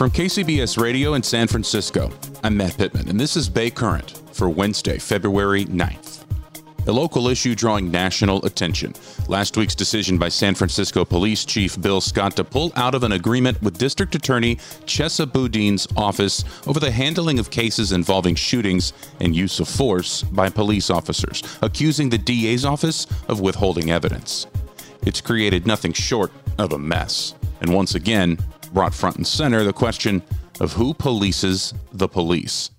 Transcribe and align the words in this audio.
From 0.00 0.10
KCBS 0.10 0.80
Radio 0.80 1.12
in 1.12 1.22
San 1.22 1.46
Francisco, 1.46 2.10
I'm 2.42 2.56
Matt 2.56 2.78
Pittman, 2.78 3.10
and 3.10 3.20
this 3.20 3.36
is 3.36 3.50
Bay 3.50 3.68
Current 3.68 4.22
for 4.32 4.48
Wednesday, 4.48 4.98
February 4.98 5.66
9th. 5.66 6.24
A 6.88 6.90
local 6.90 7.28
issue 7.28 7.54
drawing 7.54 7.90
national 7.90 8.42
attention. 8.46 8.94
Last 9.28 9.58
week's 9.58 9.74
decision 9.74 10.16
by 10.16 10.30
San 10.30 10.54
Francisco 10.54 11.04
Police 11.04 11.44
Chief 11.44 11.78
Bill 11.82 12.00
Scott 12.00 12.34
to 12.36 12.44
pull 12.44 12.72
out 12.76 12.94
of 12.94 13.02
an 13.02 13.12
agreement 13.12 13.60
with 13.60 13.76
District 13.76 14.14
Attorney 14.14 14.56
Chesa 14.86 15.30
Boudin's 15.30 15.86
office 15.98 16.46
over 16.66 16.80
the 16.80 16.90
handling 16.90 17.38
of 17.38 17.50
cases 17.50 17.92
involving 17.92 18.34
shootings 18.34 18.94
and 19.20 19.36
use 19.36 19.60
of 19.60 19.68
force 19.68 20.22
by 20.22 20.48
police 20.48 20.88
officers, 20.88 21.42
accusing 21.60 22.08
the 22.08 22.16
DA's 22.16 22.64
office 22.64 23.06
of 23.28 23.40
withholding 23.40 23.90
evidence. 23.90 24.46
It's 25.02 25.20
created 25.20 25.66
nothing 25.66 25.92
short 25.92 26.32
of 26.56 26.72
a 26.72 26.78
mess. 26.78 27.34
And 27.60 27.74
once 27.74 27.94
again, 27.94 28.38
brought 28.72 28.94
front 28.94 29.16
and 29.16 29.26
center 29.26 29.64
the 29.64 29.72
question 29.72 30.22
of 30.60 30.72
who 30.74 30.94
polices 30.94 31.74
the 31.92 32.08
police. 32.08 32.70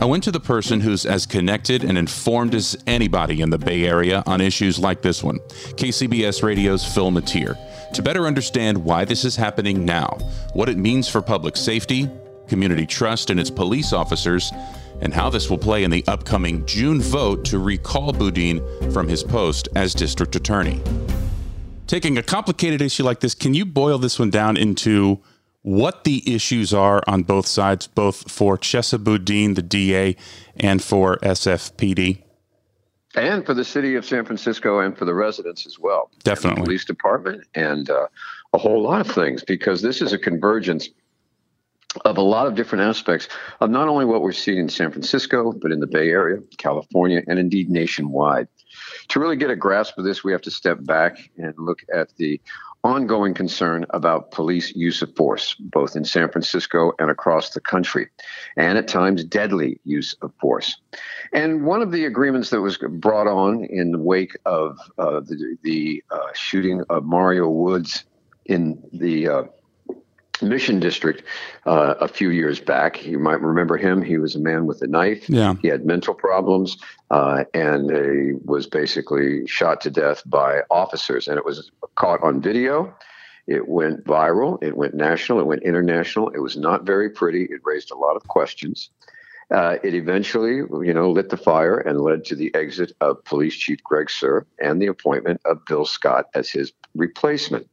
I 0.00 0.04
went 0.04 0.22
to 0.24 0.30
the 0.30 0.38
person 0.38 0.80
who's 0.80 1.04
as 1.04 1.26
connected 1.26 1.82
and 1.82 1.98
informed 1.98 2.54
as 2.54 2.76
anybody 2.86 3.40
in 3.40 3.50
the 3.50 3.58
Bay 3.58 3.84
Area 3.84 4.22
on 4.26 4.40
issues 4.40 4.78
like 4.78 5.02
this 5.02 5.24
one, 5.24 5.40
KCBS 5.74 6.44
Radio's 6.44 6.84
Phil 6.84 7.10
Matier, 7.10 7.56
to 7.94 8.02
better 8.02 8.26
understand 8.26 8.78
why 8.78 9.04
this 9.04 9.24
is 9.24 9.34
happening 9.34 9.84
now, 9.84 10.16
what 10.52 10.68
it 10.68 10.78
means 10.78 11.08
for 11.08 11.20
public 11.20 11.56
safety, 11.56 12.08
community 12.46 12.86
trust 12.86 13.30
and 13.30 13.40
its 13.40 13.50
police 13.50 13.92
officers, 13.92 14.52
and 15.00 15.14
how 15.14 15.30
this 15.30 15.48
will 15.48 15.58
play 15.58 15.84
in 15.84 15.90
the 15.90 16.04
upcoming 16.06 16.64
June 16.66 17.00
vote 17.00 17.44
to 17.46 17.58
recall 17.58 18.12
Boudin 18.12 18.60
from 18.92 19.08
his 19.08 19.22
post 19.22 19.68
as 19.74 19.94
district 19.94 20.36
attorney. 20.36 20.82
Taking 21.86 22.18
a 22.18 22.22
complicated 22.22 22.82
issue 22.82 23.02
like 23.02 23.20
this, 23.20 23.34
can 23.34 23.54
you 23.54 23.64
boil 23.64 23.98
this 23.98 24.18
one 24.18 24.30
down 24.30 24.56
into 24.56 25.20
what 25.62 26.04
the 26.04 26.22
issues 26.34 26.72
are 26.72 27.02
on 27.06 27.22
both 27.22 27.46
sides, 27.46 27.86
both 27.86 28.30
for 28.30 28.56
Chesa 28.56 29.02
Boudin, 29.02 29.54
the 29.54 29.62
DA, 29.62 30.16
and 30.56 30.82
for 30.82 31.16
SFPD? 31.18 32.22
And 33.14 33.44
for 33.44 33.54
the 33.54 33.64
city 33.64 33.94
of 33.94 34.04
San 34.04 34.24
Francisco 34.24 34.80
and 34.80 34.96
for 34.96 35.04
the 35.04 35.14
residents 35.14 35.66
as 35.66 35.78
well. 35.78 36.10
Definitely. 36.24 36.62
police 36.62 36.84
department 36.84 37.44
and 37.54 37.88
uh, 37.90 38.06
a 38.52 38.58
whole 38.58 38.82
lot 38.82 39.00
of 39.00 39.12
things 39.12 39.42
because 39.42 39.82
this 39.82 40.02
is 40.02 40.12
a 40.12 40.18
convergence 40.18 40.88
of 42.04 42.16
a 42.16 42.22
lot 42.22 42.46
of 42.46 42.54
different 42.54 42.84
aspects 42.84 43.28
of 43.60 43.70
not 43.70 43.88
only 43.88 44.04
what 44.04 44.22
we're 44.22 44.32
seeing 44.32 44.58
in 44.58 44.68
San 44.68 44.90
Francisco, 44.90 45.52
but 45.52 45.72
in 45.72 45.80
the 45.80 45.86
Bay 45.86 46.10
Area, 46.10 46.40
California, 46.56 47.22
and 47.26 47.38
indeed 47.38 47.70
nationwide. 47.70 48.48
To 49.08 49.20
really 49.20 49.36
get 49.36 49.50
a 49.50 49.56
grasp 49.56 49.98
of 49.98 50.04
this, 50.04 50.22
we 50.22 50.32
have 50.32 50.42
to 50.42 50.50
step 50.50 50.78
back 50.82 51.18
and 51.36 51.54
look 51.58 51.80
at 51.92 52.14
the 52.16 52.40
ongoing 52.84 53.34
concern 53.34 53.84
about 53.90 54.30
police 54.30 54.74
use 54.74 55.02
of 55.02 55.14
force, 55.16 55.54
both 55.58 55.96
in 55.96 56.04
San 56.04 56.30
Francisco 56.30 56.92
and 56.98 57.10
across 57.10 57.50
the 57.50 57.60
country, 57.60 58.08
and 58.56 58.78
at 58.78 58.86
times 58.86 59.24
deadly 59.24 59.80
use 59.84 60.14
of 60.22 60.32
force. 60.40 60.76
And 61.32 61.64
one 61.64 61.82
of 61.82 61.90
the 61.90 62.04
agreements 62.04 62.50
that 62.50 62.60
was 62.60 62.78
brought 62.78 63.26
on 63.26 63.64
in 63.64 63.90
the 63.90 63.98
wake 63.98 64.36
of 64.46 64.78
uh, 64.98 65.20
the, 65.20 65.56
the 65.62 66.02
uh, 66.10 66.32
shooting 66.34 66.84
of 66.88 67.04
Mario 67.04 67.48
Woods 67.48 68.04
in 68.46 68.82
the 68.92 69.28
uh, 69.28 69.42
Mission 70.42 70.80
District 70.80 71.22
uh, 71.66 71.94
a 72.00 72.08
few 72.08 72.30
years 72.30 72.60
back. 72.60 73.04
You 73.04 73.18
might 73.18 73.40
remember 73.40 73.76
him. 73.76 74.02
He 74.02 74.18
was 74.18 74.34
a 74.34 74.40
man 74.40 74.66
with 74.66 74.82
a 74.82 74.86
knife. 74.86 75.28
Yeah. 75.28 75.54
He 75.60 75.68
had 75.68 75.84
mental 75.84 76.14
problems 76.14 76.78
uh, 77.10 77.44
and 77.54 77.90
he 77.90 78.34
was 78.44 78.66
basically 78.66 79.46
shot 79.46 79.80
to 79.82 79.90
death 79.90 80.22
by 80.26 80.62
officers. 80.70 81.28
And 81.28 81.38
it 81.38 81.44
was 81.44 81.70
caught 81.94 82.22
on 82.22 82.40
video. 82.40 82.94
It 83.46 83.66
went 83.66 84.04
viral. 84.04 84.62
It 84.62 84.76
went 84.76 84.94
national. 84.94 85.40
It 85.40 85.46
went 85.46 85.62
international. 85.62 86.28
It 86.30 86.40
was 86.40 86.56
not 86.56 86.84
very 86.84 87.08
pretty. 87.08 87.44
It 87.44 87.60
raised 87.64 87.90
a 87.90 87.96
lot 87.96 88.14
of 88.14 88.26
questions. 88.28 88.90
Uh, 89.50 89.76
it 89.82 89.94
eventually, 89.94 90.56
you 90.56 90.92
know, 90.92 91.10
lit 91.10 91.30
the 91.30 91.36
fire 91.36 91.78
and 91.78 92.02
led 92.02 92.24
to 92.26 92.36
the 92.36 92.54
exit 92.54 92.92
of 93.00 93.24
Police 93.24 93.56
Chief 93.56 93.82
Greg 93.82 94.08
Suhr 94.08 94.44
and 94.60 94.82
the 94.82 94.88
appointment 94.88 95.40
of 95.46 95.64
Bill 95.64 95.86
Scott 95.86 96.26
as 96.34 96.50
his 96.50 96.72
replacement. 96.94 97.66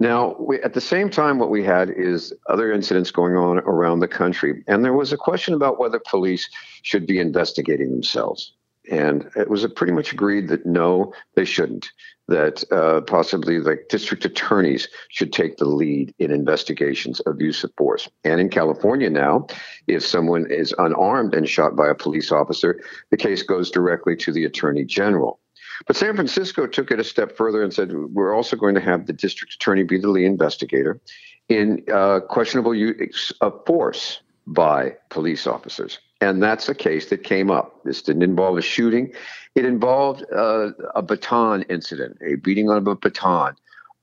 Now, 0.00 0.36
we, 0.38 0.60
at 0.60 0.74
the 0.74 0.80
same 0.80 1.10
time, 1.10 1.38
what 1.38 1.50
we 1.50 1.64
had 1.64 1.90
is 1.90 2.32
other 2.48 2.72
incidents 2.72 3.10
going 3.10 3.34
on 3.34 3.58
around 3.58 3.98
the 3.98 4.08
country. 4.08 4.62
And 4.68 4.84
there 4.84 4.92
was 4.92 5.12
a 5.12 5.16
question 5.16 5.54
about 5.54 5.80
whether 5.80 6.00
police 6.08 6.48
should 6.82 7.06
be 7.06 7.18
investigating 7.18 7.90
themselves. 7.90 8.52
And 8.90 9.28
it 9.36 9.50
was 9.50 9.66
pretty 9.74 9.92
much 9.92 10.12
agreed 10.12 10.48
that 10.48 10.64
no, 10.64 11.12
they 11.34 11.44
shouldn't. 11.44 11.90
That 12.28 12.62
uh, 12.70 13.00
possibly 13.02 13.58
like 13.58 13.88
district 13.88 14.24
attorneys 14.24 14.88
should 15.08 15.32
take 15.32 15.56
the 15.56 15.64
lead 15.64 16.14
in 16.18 16.30
investigations 16.30 17.20
of 17.20 17.40
use 17.40 17.64
of 17.64 17.72
force. 17.76 18.08
And 18.24 18.40
in 18.40 18.50
California 18.50 19.10
now, 19.10 19.46
if 19.86 20.06
someone 20.06 20.50
is 20.50 20.74
unarmed 20.78 21.34
and 21.34 21.48
shot 21.48 21.74
by 21.74 21.88
a 21.88 21.94
police 21.94 22.30
officer, 22.30 22.80
the 23.10 23.16
case 23.16 23.42
goes 23.42 23.70
directly 23.70 24.14
to 24.16 24.32
the 24.32 24.44
attorney 24.44 24.84
general. 24.84 25.40
But 25.86 25.96
San 25.96 26.14
Francisco 26.14 26.66
took 26.66 26.90
it 26.90 27.00
a 27.00 27.04
step 27.04 27.36
further 27.36 27.62
and 27.62 27.72
said, 27.72 27.92
we're 27.92 28.34
also 28.34 28.56
going 28.56 28.74
to 28.74 28.80
have 28.80 29.06
the 29.06 29.12
district 29.12 29.54
attorney 29.54 29.84
be 29.84 29.98
the 29.98 30.08
lead 30.08 30.26
investigator 30.26 31.00
in 31.48 31.84
uh, 31.92 32.20
questionable 32.20 32.74
use 32.74 33.32
of 33.40 33.64
force 33.66 34.20
by 34.46 34.94
police 35.10 35.46
officers. 35.46 35.98
And 36.20 36.42
that's 36.42 36.68
a 36.68 36.74
case 36.74 37.10
that 37.10 37.22
came 37.22 37.50
up. 37.50 37.82
This 37.84 38.02
didn't 38.02 38.22
involve 38.22 38.58
a 38.58 38.62
shooting, 38.62 39.12
it 39.54 39.64
involved 39.64 40.24
uh, 40.34 40.70
a 40.94 41.02
baton 41.02 41.62
incident, 41.62 42.18
a 42.26 42.36
beating 42.36 42.70
of 42.70 42.86
a 42.86 42.96
baton. 42.96 43.54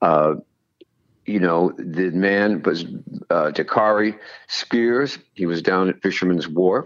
Uh, 0.02 0.36
you 1.25 1.40
know, 1.40 1.74
the 1.78 2.12
man 2.12 2.62
was 2.63 2.84
uh, 3.30 3.52
Dakari 3.52 4.18
Spiers. 4.47 5.18
He 5.34 5.46
was 5.46 5.62
down 5.62 5.90
at 5.90 6.02
Fisherman's 6.02 6.47
Wharf. 6.47 6.86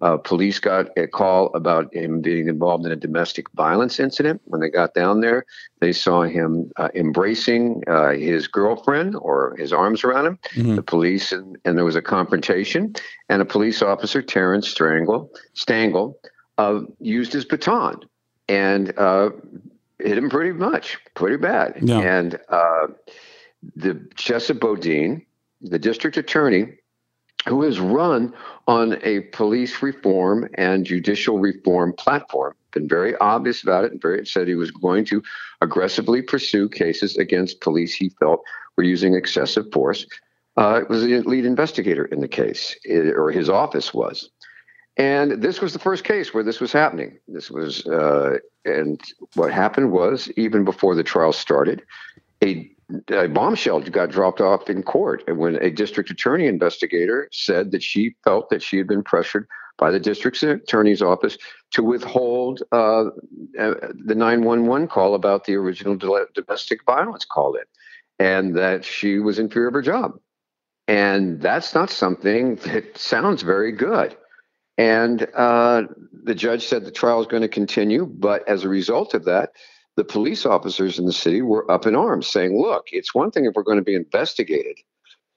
Uh, 0.00 0.16
police 0.16 0.58
got 0.58 0.90
a 0.96 1.06
call 1.06 1.52
about 1.54 1.92
him 1.94 2.20
being 2.20 2.48
involved 2.48 2.86
in 2.86 2.92
a 2.92 2.96
domestic 2.96 3.50
violence 3.52 3.98
incident. 3.98 4.40
When 4.44 4.60
they 4.60 4.70
got 4.70 4.94
down 4.94 5.20
there, 5.20 5.44
they 5.80 5.92
saw 5.92 6.22
him 6.22 6.70
uh, 6.76 6.88
embracing 6.94 7.82
uh, 7.88 8.10
his 8.10 8.46
girlfriend 8.46 9.16
or 9.16 9.56
his 9.56 9.72
arms 9.72 10.04
around 10.04 10.26
him. 10.26 10.38
Mm-hmm. 10.54 10.76
The 10.76 10.82
police, 10.82 11.32
and, 11.32 11.56
and, 11.64 11.76
there 11.76 11.84
was 11.84 11.96
a 11.96 12.02
confrontation, 12.02 12.94
and 13.28 13.42
a 13.42 13.44
police 13.44 13.82
officer, 13.82 14.22
Terrence 14.22 14.68
Strangle, 14.68 15.30
Stangel, 15.54 16.14
uh, 16.58 16.80
used 17.00 17.32
his 17.32 17.44
baton 17.44 18.00
and 18.48 18.96
uh, 18.98 19.30
hit 19.98 20.18
him 20.18 20.30
pretty 20.30 20.52
much, 20.52 20.98
pretty 21.14 21.36
bad. 21.36 21.78
Yeah. 21.82 21.98
And 22.00 22.38
uh, 22.48 22.88
the 23.76 23.94
Chesa 24.14 24.58
Boudin, 24.58 25.24
the 25.60 25.78
district 25.78 26.16
attorney, 26.16 26.78
who 27.46 27.62
has 27.62 27.78
run 27.78 28.32
on 28.66 28.98
a 29.02 29.20
police 29.20 29.82
reform 29.82 30.48
and 30.54 30.84
judicial 30.84 31.38
reform 31.38 31.92
platform. 31.92 32.54
Been 32.72 32.88
very 32.88 33.16
obvious 33.16 33.62
about 33.62 33.84
it 33.84 33.92
and 33.92 34.02
very 34.02 34.26
said 34.26 34.48
he 34.48 34.54
was 34.54 34.70
going 34.70 35.04
to 35.06 35.22
aggressively 35.60 36.20
pursue 36.20 36.68
cases 36.68 37.16
against 37.16 37.60
police 37.60 37.94
he 37.94 38.10
felt 38.20 38.42
were 38.76 38.84
using 38.84 39.14
excessive 39.14 39.72
force. 39.72 40.06
Uh, 40.56 40.82
was 40.88 41.02
the 41.02 41.20
lead 41.20 41.44
investigator 41.44 42.06
in 42.06 42.20
the 42.20 42.28
case, 42.28 42.76
or 42.88 43.30
his 43.30 43.48
office 43.48 43.94
was. 43.94 44.30
And 44.96 45.40
this 45.40 45.60
was 45.60 45.72
the 45.72 45.78
first 45.78 46.02
case 46.02 46.34
where 46.34 46.42
this 46.42 46.58
was 46.58 46.72
happening. 46.72 47.18
This 47.28 47.50
was, 47.50 47.86
uh, 47.86 48.38
and 48.64 49.00
what 49.34 49.52
happened 49.52 49.92
was, 49.92 50.28
even 50.36 50.64
before 50.64 50.96
the 50.96 51.04
trial 51.04 51.32
started, 51.32 51.82
a, 52.42 52.68
a 53.10 53.28
bombshell 53.28 53.80
got 53.80 54.10
dropped 54.10 54.40
off 54.40 54.70
in 54.70 54.82
court. 54.82 55.22
When 55.28 55.56
a 55.56 55.70
district 55.70 56.10
attorney 56.10 56.46
investigator 56.46 57.28
said 57.32 57.70
that 57.72 57.82
she 57.82 58.14
felt 58.24 58.48
that 58.50 58.62
she 58.62 58.78
had 58.78 58.86
been 58.86 59.02
pressured 59.02 59.46
by 59.76 59.90
the 59.90 60.00
district 60.00 60.42
attorney's 60.42 61.02
office 61.02 61.38
to 61.70 61.82
withhold 61.84 62.62
uh 62.72 63.04
the 63.54 64.14
911 64.16 64.88
call 64.88 65.14
about 65.14 65.44
the 65.44 65.54
original 65.54 65.96
domestic 66.34 66.84
violence 66.84 67.24
call 67.24 67.54
in, 67.54 67.64
and 68.18 68.56
that 68.56 68.84
she 68.84 69.18
was 69.18 69.38
in 69.38 69.48
fear 69.48 69.68
of 69.68 69.74
her 69.74 69.82
job. 69.82 70.18
And 70.88 71.40
that's 71.40 71.74
not 71.74 71.90
something 71.90 72.56
that 72.56 72.96
sounds 72.96 73.42
very 73.42 73.72
good. 73.72 74.16
And 74.78 75.26
uh, 75.34 75.82
the 76.24 76.34
judge 76.34 76.66
said 76.66 76.84
the 76.84 76.90
trial 76.90 77.20
is 77.20 77.26
going 77.26 77.42
to 77.42 77.48
continue. 77.48 78.06
But 78.06 78.48
as 78.48 78.64
a 78.64 78.68
result 78.68 79.12
of 79.12 79.24
that, 79.24 79.50
the 79.98 80.04
police 80.04 80.46
officers 80.46 81.00
in 81.00 81.06
the 81.06 81.12
city 81.12 81.42
were 81.42 81.68
up 81.68 81.84
in 81.84 81.96
arms 81.96 82.28
saying, 82.28 82.56
look, 82.56 82.86
it's 82.92 83.16
one 83.16 83.32
thing 83.32 83.46
if 83.46 83.54
we're 83.56 83.64
going 83.64 83.78
to 83.78 83.84
be 83.84 83.96
investigated. 83.96 84.78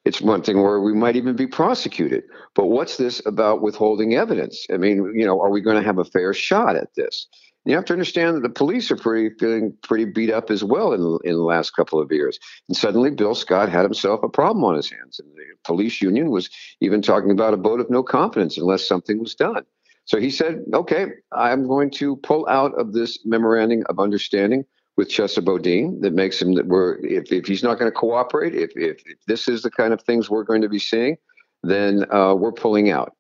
It's 0.05 0.21
one 0.21 0.43
thing 0.43 0.61
where 0.61 0.79
we 0.79 0.93
might 0.93 1.15
even 1.15 1.35
be 1.35 1.47
prosecuted. 1.47 2.23
But 2.53 2.67
what's 2.67 2.97
this 2.97 3.25
about 3.25 3.63
withholding 3.63 4.13
evidence? 4.13 4.67
I 4.71 4.77
mean, 4.77 5.13
you 5.15 5.25
know, 5.25 5.41
are 5.41 5.49
we 5.49 5.61
going 5.61 5.77
to 5.77 5.83
have 5.83 5.97
a 5.97 6.05
fair 6.05 6.31
shot 6.31 6.75
at 6.75 6.93
this? 6.95 7.27
You 7.65 7.73
have 7.75 7.85
to 7.85 7.93
understand 7.93 8.35
that 8.35 8.43
the 8.43 8.49
police 8.49 8.91
are 8.91 8.95
pretty 8.95 9.35
feeling 9.39 9.75
pretty 9.81 10.05
beat 10.05 10.31
up 10.31 10.51
as 10.51 10.63
well 10.63 10.93
in, 10.93 11.17
in 11.23 11.33
the 11.33 11.43
last 11.43 11.71
couple 11.71 11.99
of 11.99 12.11
years. 12.11 12.37
And 12.67 12.77
suddenly, 12.77 13.09
Bill 13.09 13.33
Scott 13.33 13.67
had 13.67 13.83
himself 13.83 14.21
a 14.21 14.29
problem 14.29 14.63
on 14.63 14.75
his 14.75 14.91
hands, 14.91 15.19
and 15.19 15.27
the 15.33 15.43
police 15.63 16.03
union 16.03 16.29
was 16.29 16.51
even 16.81 17.01
talking 17.01 17.31
about 17.31 17.55
a 17.55 17.57
vote 17.57 17.79
of 17.79 17.89
no 17.89 18.03
confidence 18.03 18.59
unless 18.59 18.87
something 18.87 19.19
was 19.19 19.33
done. 19.33 19.65
So 20.11 20.19
he 20.19 20.29
said, 20.29 20.65
"Okay, 20.73 21.05
I'm 21.31 21.65
going 21.65 21.89
to 21.91 22.17
pull 22.17 22.45
out 22.49 22.73
of 22.77 22.91
this 22.91 23.19
memorandum 23.23 23.83
of 23.87 23.97
understanding 23.97 24.65
with 24.97 25.07
Chesa 25.07 25.41
Boudin 25.41 26.01
that 26.01 26.11
makes 26.11 26.41
him 26.41 26.53
that 26.55 26.67
we're 26.67 26.97
if, 26.97 27.31
if 27.31 27.45
he's 27.45 27.63
not 27.63 27.79
going 27.79 27.89
to 27.89 27.97
cooperate, 27.97 28.53
if, 28.53 28.71
if, 28.75 29.01
if 29.05 29.19
this 29.25 29.47
is 29.47 29.61
the 29.61 29.71
kind 29.71 29.93
of 29.93 30.01
things 30.01 30.29
we're 30.29 30.43
going 30.43 30.63
to 30.63 30.67
be 30.67 30.79
seeing, 30.79 31.15
then 31.63 32.11
uh, 32.11 32.35
we're 32.35 32.51
pulling 32.51 32.91
out." 32.91 33.15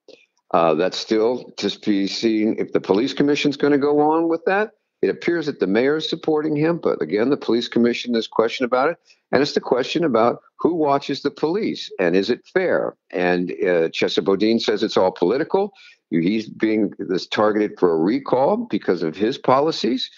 Uh, 0.53 0.73
that's 0.73 0.97
still 0.97 1.53
to 1.55 1.69
be 1.79 2.07
seen 2.07 2.57
if 2.59 2.73
the 2.73 2.81
police 2.81 3.13
commission 3.13 3.49
is 3.49 3.55
going 3.55 3.71
to 3.71 3.79
go 3.79 4.01
on 4.01 4.27
with 4.27 4.43
that. 4.43 4.71
It 5.01 5.09
appears 5.09 5.45
that 5.45 5.61
the 5.61 5.67
mayor 5.67 5.95
is 5.95 6.09
supporting 6.09 6.57
him, 6.57 6.77
but 6.77 7.01
again, 7.01 7.29
the 7.29 7.37
police 7.37 7.69
commission 7.69 8.15
is 8.17 8.27
question 8.27 8.65
about 8.65 8.89
it, 8.89 8.97
and 9.31 9.41
it's 9.41 9.53
the 9.53 9.61
question 9.61 10.03
about 10.03 10.41
who 10.59 10.75
watches 10.75 11.21
the 11.21 11.31
police 11.31 11.89
and 11.99 12.17
is 12.17 12.29
it 12.29 12.45
fair. 12.53 12.97
And 13.11 13.49
uh, 13.51 13.87
Chesa 13.95 14.21
Boudin 14.21 14.59
says 14.59 14.83
it's 14.83 14.97
all 14.97 15.11
political. 15.11 15.71
He's 16.11 16.49
being 16.49 16.93
this 16.99 17.25
targeted 17.25 17.79
for 17.79 17.93
a 17.93 17.97
recall 17.97 18.57
because 18.57 19.01
of 19.01 19.15
his 19.15 19.37
policies. 19.37 20.09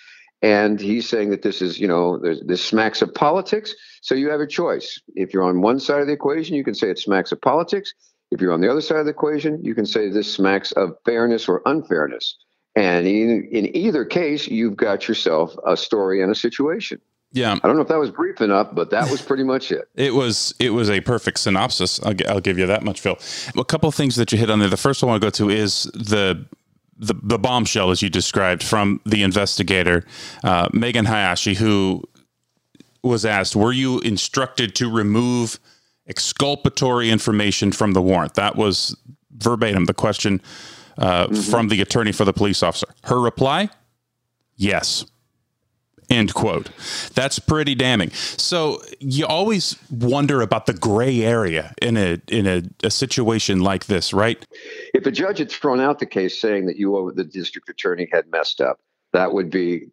And 0.41 0.81
he's 0.81 1.07
saying 1.07 1.29
that 1.29 1.41
this 1.41 1.61
is, 1.61 1.79
you 1.79 1.87
know, 1.87 2.19
this 2.19 2.65
smacks 2.65 3.01
of 3.01 3.13
politics. 3.13 3.73
So 4.01 4.13
you 4.13 4.29
have 4.29 4.41
a 4.41 4.47
choice. 4.47 4.99
If 5.15 5.33
you're 5.33 5.43
on 5.43 5.61
one 5.61 5.79
side 5.79 6.01
of 6.01 6.07
the 6.07 6.13
equation, 6.13 6.55
you 6.55 6.65
can 6.65 6.73
say 6.73 6.89
it 6.89 6.99
smacks 6.99 7.31
of 7.31 7.39
politics. 7.39 7.93
If 8.31 8.41
you're 8.41 8.51
on 8.51 8.59
the 8.59 8.69
other 8.69 8.81
side 8.81 8.97
of 8.97 9.05
the 9.05 9.11
equation, 9.11 9.63
you 9.63 9.73
can 9.73 9.85
say 9.85 10.09
this 10.09 10.33
smacks 10.33 10.71
of 10.73 10.97
fairness 11.05 11.47
or 11.47 11.61
unfairness. 11.65 12.35
And 12.75 13.07
in, 13.07 13.47
in 13.51 13.75
either 13.75 14.03
case, 14.03 14.47
you've 14.47 14.75
got 14.75 15.07
yourself 15.07 15.55
a 15.65 15.77
story 15.77 16.21
and 16.21 16.31
a 16.31 16.35
situation. 16.35 16.99
Yeah, 17.33 17.57
I 17.63 17.67
don't 17.67 17.75
know 17.75 17.81
if 17.81 17.87
that 17.87 17.97
was 17.97 18.11
brief 18.11 18.41
enough, 18.41 18.69
but 18.73 18.91
that 18.91 19.09
was 19.09 19.19
pretty 19.19 19.43
much 19.43 19.71
it. 19.71 19.89
it 19.95 20.13
was 20.13 20.53
it 20.59 20.69
was 20.69 20.91
a 20.91 21.01
perfect 21.01 21.39
synopsis. 21.39 21.99
I'll, 22.03 22.13
I'll 22.29 22.39
give 22.39 22.59
you 22.59 22.67
that 22.67 22.83
much, 22.83 23.01
Phil. 23.01 23.17
A 23.57 23.65
couple 23.65 23.89
of 23.89 23.95
things 23.95 24.15
that 24.17 24.31
you 24.31 24.37
hit 24.37 24.51
on 24.51 24.59
there. 24.59 24.69
The 24.69 24.77
first 24.77 25.01
one 25.01 25.09
I 25.09 25.13
want 25.13 25.23
to 25.23 25.25
go 25.25 25.31
to 25.31 25.49
is 25.49 25.83
the 25.95 26.45
the, 26.95 27.15
the 27.23 27.39
bombshell, 27.39 27.89
as 27.89 28.03
you 28.03 28.09
described, 28.09 28.61
from 28.61 29.01
the 29.03 29.23
investigator, 29.23 30.05
uh, 30.43 30.69
Megan 30.73 31.05
Hayashi, 31.05 31.55
who 31.55 32.03
was 33.01 33.25
asked, 33.25 33.55
"Were 33.55 33.73
you 33.73 33.99
instructed 34.01 34.75
to 34.75 34.89
remove 34.89 35.59
exculpatory 36.07 37.09
information 37.09 37.71
from 37.71 37.93
the 37.93 38.01
warrant?" 38.01 38.35
That 38.35 38.55
was 38.55 38.95
verbatim 39.35 39.85
the 39.85 39.95
question 39.95 40.39
uh, 40.99 41.25
mm-hmm. 41.25 41.51
from 41.51 41.69
the 41.69 41.81
attorney 41.81 42.11
for 42.11 42.25
the 42.25 42.33
police 42.33 42.61
officer. 42.61 42.87
Her 43.05 43.19
reply, 43.19 43.69
"Yes." 44.55 45.05
End 46.13 46.31
quote. 46.35 46.69
That's 47.15 47.39
pretty 47.39 47.73
damning. 47.73 48.11
So 48.11 48.79
you 48.99 49.25
always 49.25 49.77
wonder 49.89 50.41
about 50.41 50.67
the 50.67 50.73
gray 50.73 51.23
area 51.23 51.73
in 51.81 51.97
a 51.97 52.21
in 52.27 52.45
a, 52.45 52.61
a, 52.83 52.91
situation 52.91 53.61
like 53.61 53.87
this, 53.87 54.13
right? 54.13 54.45
If 54.93 55.07
a 55.07 55.11
judge 55.11 55.39
had 55.39 55.51
thrown 55.51 55.79
out 55.79 55.97
the 55.97 56.05
case 56.05 56.39
saying 56.39 56.67
that 56.67 56.77
you, 56.77 57.11
the 57.15 57.23
district 57.23 57.67
attorney, 57.67 58.07
had 58.11 58.25
messed 58.29 58.61
up, 58.61 58.79
that 59.11 59.33
would 59.33 59.49
be 59.49 59.87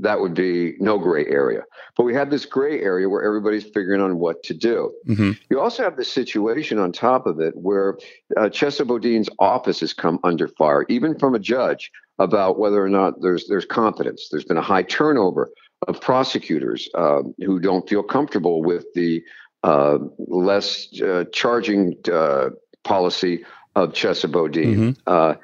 that 0.00 0.18
would 0.18 0.32
be 0.32 0.76
no 0.80 0.98
gray 0.98 1.26
area. 1.26 1.62
But 1.94 2.04
we 2.04 2.14
have 2.14 2.30
this 2.30 2.46
gray 2.46 2.80
area 2.80 3.06
where 3.10 3.22
everybody's 3.22 3.64
figuring 3.64 4.00
on 4.00 4.18
what 4.18 4.42
to 4.44 4.54
do. 4.54 4.94
Mm-hmm. 5.06 5.32
You 5.50 5.60
also 5.60 5.82
have 5.82 5.98
this 5.98 6.10
situation 6.10 6.78
on 6.78 6.90
top 6.90 7.26
of 7.26 7.38
it 7.38 7.52
where 7.54 7.98
uh, 8.38 8.48
Chesa 8.48 8.86
Boudin's 8.86 9.28
office 9.38 9.80
has 9.80 9.92
come 9.92 10.18
under 10.24 10.48
fire, 10.48 10.86
even 10.88 11.18
from 11.18 11.34
a 11.34 11.38
judge, 11.38 11.90
about 12.18 12.58
whether 12.58 12.82
or 12.82 12.88
not 12.88 13.20
there's 13.20 13.46
there's 13.48 13.66
confidence. 13.66 14.28
There's 14.30 14.44
been 14.44 14.56
a 14.56 14.62
high 14.62 14.82
turnover 14.82 15.50
of 15.86 16.00
prosecutors 16.00 16.88
uh, 16.94 17.22
who 17.44 17.60
don't 17.60 17.88
feel 17.88 18.02
comfortable 18.02 18.62
with 18.62 18.86
the 18.94 19.22
uh, 19.62 19.98
less 20.18 20.88
uh, 21.00 21.24
charging 21.32 21.96
uh, 22.12 22.50
policy 22.84 23.44
of 23.74 23.92
Chesa 23.92 24.30
Boudin. 24.30 24.74
Mm-hmm. 24.74 24.90
Uh, 25.06 25.34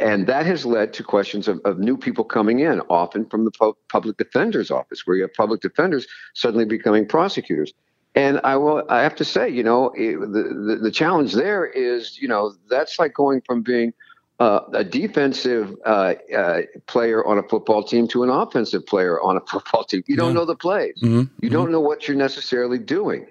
and 0.00 0.26
that 0.26 0.46
has 0.46 0.66
led 0.66 0.92
to 0.94 1.04
questions 1.04 1.46
of, 1.46 1.60
of, 1.64 1.78
new 1.78 1.96
people 1.96 2.24
coming 2.24 2.58
in, 2.58 2.80
often 2.90 3.24
from 3.26 3.44
the 3.44 3.52
pu- 3.52 3.76
public 3.88 4.16
defender's 4.16 4.70
office, 4.70 5.06
where 5.06 5.16
you 5.16 5.22
have 5.22 5.34
public 5.34 5.60
defenders 5.60 6.06
suddenly 6.34 6.64
becoming 6.64 7.06
prosecutors. 7.06 7.72
And 8.16 8.40
I 8.42 8.56
will, 8.56 8.82
I 8.88 9.02
have 9.02 9.14
to 9.16 9.24
say, 9.24 9.48
you 9.48 9.62
know, 9.62 9.92
it, 9.94 10.18
the, 10.18 10.74
the, 10.76 10.78
the 10.82 10.90
challenge 10.90 11.34
there 11.34 11.64
is, 11.64 12.18
you 12.18 12.26
know, 12.26 12.54
that's 12.68 12.98
like 12.98 13.14
going 13.14 13.42
from 13.42 13.62
being 13.62 13.92
uh, 14.38 14.60
a 14.74 14.84
defensive 14.84 15.74
uh, 15.84 16.14
uh, 16.36 16.60
player 16.86 17.24
on 17.26 17.38
a 17.38 17.42
football 17.42 17.82
team 17.82 18.06
to 18.08 18.22
an 18.22 18.30
offensive 18.30 18.86
player 18.86 19.20
on 19.20 19.36
a 19.36 19.40
football 19.48 19.84
team. 19.84 20.02
You 20.06 20.16
don't 20.16 20.34
know 20.34 20.44
the 20.44 20.56
plays. 20.56 20.94
Mm-hmm. 21.02 21.14
You 21.14 21.24
mm-hmm. 21.24 21.48
don't 21.48 21.72
know 21.72 21.80
what 21.80 22.06
you're 22.06 22.16
necessarily 22.16 22.78
doing. 22.78 23.26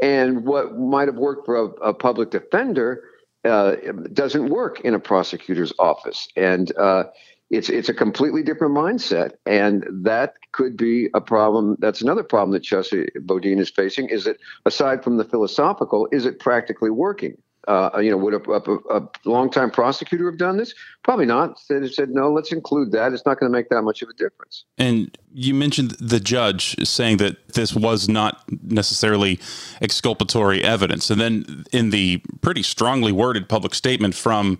And 0.00 0.44
what 0.44 0.78
might 0.78 1.08
have 1.08 1.16
worked 1.16 1.44
for 1.44 1.56
a, 1.56 1.64
a 1.88 1.94
public 1.94 2.30
defender 2.30 3.02
uh, 3.44 3.76
doesn't 4.12 4.48
work 4.48 4.80
in 4.80 4.94
a 4.94 5.00
prosecutor's 5.00 5.72
office. 5.78 6.28
And 6.36 6.76
uh, 6.76 7.04
it's 7.50 7.68
it's 7.70 7.88
a 7.88 7.94
completely 7.94 8.42
different 8.42 8.74
mindset, 8.74 9.32
and 9.46 9.86
that 10.04 10.34
could 10.52 10.76
be 10.76 11.08
a 11.14 11.20
problem. 11.20 11.76
That's 11.78 12.02
another 12.02 12.22
problem 12.22 12.52
that 12.52 12.62
Chesa 12.62 13.08
Boudin 13.22 13.58
is 13.58 13.70
facing. 13.70 14.10
Is 14.10 14.24
that 14.24 14.36
aside 14.66 15.02
from 15.02 15.16
the 15.16 15.24
philosophical, 15.24 16.08
is 16.12 16.26
it 16.26 16.40
practically 16.40 16.90
working? 16.90 17.38
Uh, 17.66 17.98
you 17.98 18.10
know, 18.10 18.16
would 18.16 18.32
a, 18.32 18.50
a, 18.50 18.98
a 18.98 19.08
longtime 19.26 19.70
prosecutor 19.70 20.30
have 20.30 20.38
done 20.38 20.56
this? 20.56 20.74
Probably 21.02 21.26
not. 21.26 21.60
They 21.68 21.86
said, 21.88 22.08
no, 22.08 22.32
let's 22.32 22.50
include 22.50 22.92
that. 22.92 23.12
It's 23.12 23.26
not 23.26 23.38
going 23.38 23.50
to 23.52 23.54
make 23.54 23.68
that 23.68 23.82
much 23.82 24.00
of 24.00 24.08
a 24.08 24.14
difference. 24.14 24.64
And 24.78 25.18
you 25.34 25.52
mentioned 25.52 25.90
the 26.00 26.20
judge 26.20 26.76
saying 26.86 27.18
that 27.18 27.48
this 27.48 27.74
was 27.74 28.08
not 28.08 28.42
necessarily 28.62 29.38
exculpatory 29.82 30.64
evidence. 30.64 31.10
And 31.10 31.20
then 31.20 31.64
in 31.70 31.90
the 31.90 32.22
pretty 32.40 32.62
strongly 32.62 33.12
worded 33.12 33.50
public 33.50 33.74
statement 33.74 34.14
from 34.14 34.58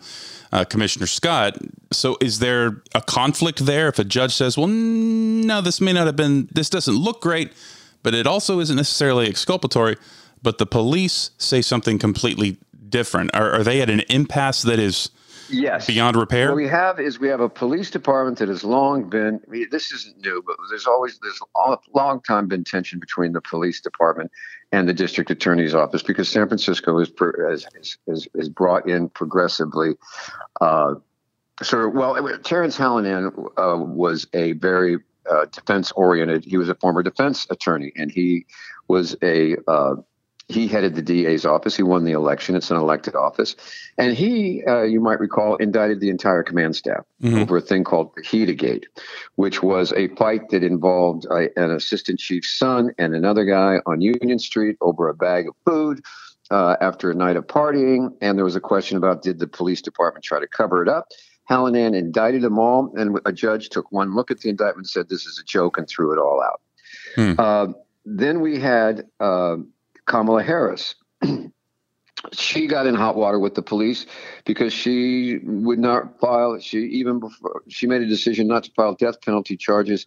uh, 0.53 0.65
Commissioner 0.65 1.07
Scott, 1.07 1.57
so 1.91 2.19
is 2.21 2.41
there 2.41 2.83
a 2.95 3.01
conflict 3.01 3.65
there 3.65 3.89
if 3.89 3.99
a 3.99 4.05
judge 4.05 4.35
says, 4.35 4.59
well, 4.59 4.67
no, 4.67 5.63
this 5.63 5.81
may 5.81 5.95
not 5.95 6.07
have 6.07 6.17
been, 6.17 6.49
this 6.53 6.69
doesn't 6.69 6.97
look 6.97 7.23
great, 7.23 7.53
but 8.03 8.13
it 8.13 8.27
also 8.27 8.61
isn't 8.61 8.77
necessarily 8.77 9.29
exculpatory? 9.29 9.97
But 10.43 10.59
the 10.59 10.67
police 10.67 11.31
say 11.39 11.63
something 11.63 11.99
completely 11.99 12.59
different? 12.91 13.35
Are, 13.35 13.53
are 13.53 13.63
they 13.63 13.81
at 13.81 13.91
an 13.91 14.01
impasse 14.09 14.63
that 14.63 14.79
is 14.79 15.11
yes 15.49 15.87
beyond 15.87 16.17
repair? 16.17 16.49
What 16.49 16.57
we 16.57 16.69
have 16.69 17.01
is 17.01 17.19
we 17.19 17.29
have 17.29 17.41
a 17.41 17.49
police 17.49 17.91
department 17.91 18.39
that 18.39 18.49
has 18.49 18.65
long 18.65 19.09
been. 19.09 19.41
I 19.47 19.51
mean, 19.51 19.67
this 19.71 19.93
isn't 19.93 20.19
new, 20.19 20.43
but 20.47 20.57
there's 20.71 20.87
always 20.87 21.19
there's 21.23 21.41
a 21.57 21.77
long 21.95 22.21
time 22.23 22.49
been 22.49 22.65
tension 22.65 22.99
between 22.99 23.33
the 23.33 23.41
police 23.41 23.81
department 23.81 24.31
and 24.73 24.89
the 24.89 24.95
district 24.95 25.31
attorney's 25.31 25.75
office 25.75 26.03
because 26.03 26.29
San 26.29 26.47
Francisco 26.47 26.99
is 26.99 27.11
has, 27.49 27.67
has, 28.07 28.29
has 28.37 28.49
brought 28.49 28.89
in 28.89 29.09
progressively. 29.09 29.95
Uh, 30.61 30.95
so, 31.63 31.89
well, 31.89 32.39
Terrence 32.45 32.77
Hallinan 32.77 33.33
uh, 33.57 33.77
was 33.77 34.29
a 34.33 34.53
very 34.53 34.99
uh, 35.29 35.47
defense 35.47 35.91
oriented. 35.93 36.45
He 36.45 36.57
was 36.57 36.69
a 36.69 36.75
former 36.77 37.03
defense 37.03 37.47
attorney, 37.51 37.93
and 37.97 38.11
he 38.11 38.47
was 38.87 39.17
a 39.23 39.57
uh, 39.67 39.97
he 40.49 40.67
headed 40.67 40.95
the 40.95 41.03
DA's 41.03 41.45
office. 41.45 41.77
He 41.77 41.83
won 41.83 42.05
the 42.05 42.13
election. 42.13 42.57
It's 42.57 42.71
an 42.71 42.79
elected 42.79 43.15
office. 43.15 43.55
And 43.99 44.17
he, 44.17 44.63
uh, 44.67 44.83
you 44.83 45.01
might 45.01 45.21
recall, 45.21 45.57
indicted 45.57 46.01
the 46.01 46.09
entire 46.09 46.43
command 46.43 46.75
staff 46.75 47.05
mm-hmm. 47.23 47.39
over 47.39 47.59
a 47.59 47.61
thing 47.61 47.85
called 47.85 48.13
the 48.17 48.55
Gate, 48.55 48.87
which 49.37 49.63
was 49.63 49.93
a 49.93 50.09
fight 50.17 50.49
that 50.49 50.65
involved 50.65 51.27
uh, 51.31 51.49
an 51.57 51.71
assistant 51.71 52.19
chief's 52.19 52.59
son 52.59 52.91
and 52.99 53.15
another 53.15 53.45
guy 53.45 53.81
on 53.85 54.01
Union 54.01 54.39
Street 54.39 54.77
over 54.81 55.09
a 55.09 55.15
bag 55.15 55.49
of 55.49 55.55
food. 55.65 56.03
Uh, 56.51 56.77
after 56.81 57.11
a 57.11 57.15
night 57.15 57.37
of 57.37 57.47
partying, 57.47 58.09
and 58.23 58.39
there 58.39 58.45
was 58.45 58.57
a 58.57 58.61
question 58.61 58.97
about 58.97 59.21
did 59.21 59.39
the 59.39 59.47
police 59.47 59.83
department 59.83 60.25
try 60.25 60.41
to 60.41 60.47
cover 60.47 60.83
it 60.83 60.89
up? 60.89 61.09
Hallinan 61.51 61.95
indicted 61.95 62.41
them 62.41 62.59
all, 62.59 62.91
and 62.97 63.21
a 63.27 63.33
judge 63.35 63.69
took 63.69 63.93
one 63.93 64.15
look 64.15 64.31
at 64.31 64.41
the 64.41 64.49
indictment 64.49 64.89
said, 64.89 65.11
This 65.11 65.27
is 65.27 65.39
a 65.39 65.45
joke, 65.45 65.77
and 65.77 65.87
threw 65.87 66.11
it 66.11 66.19
all 66.19 66.43
out. 66.43 66.63
Hmm. 67.17 67.35
Uh, 67.39 67.67
then 68.07 68.41
we 68.41 68.59
had 68.59 69.07
uh, 69.21 69.57
Kamala 70.09 70.43
Harris. 70.43 70.97
she 72.33 72.67
got 72.67 72.87
in 72.87 72.95
hot 72.97 73.15
water 73.15 73.39
with 73.39 73.55
the 73.55 73.63
police 73.63 74.07
because 74.45 74.73
she 74.73 75.39
would 75.45 75.79
not 75.79 76.19
file. 76.19 76.59
She 76.59 76.79
even 76.79 77.21
before 77.21 77.63
she 77.69 77.87
made 77.87 78.03
a 78.03 78.07
decision 78.07 78.49
not 78.49 78.65
to 78.65 78.73
file 78.73 78.95
death 78.95 79.21
penalty 79.21 79.57
charges 79.57 80.07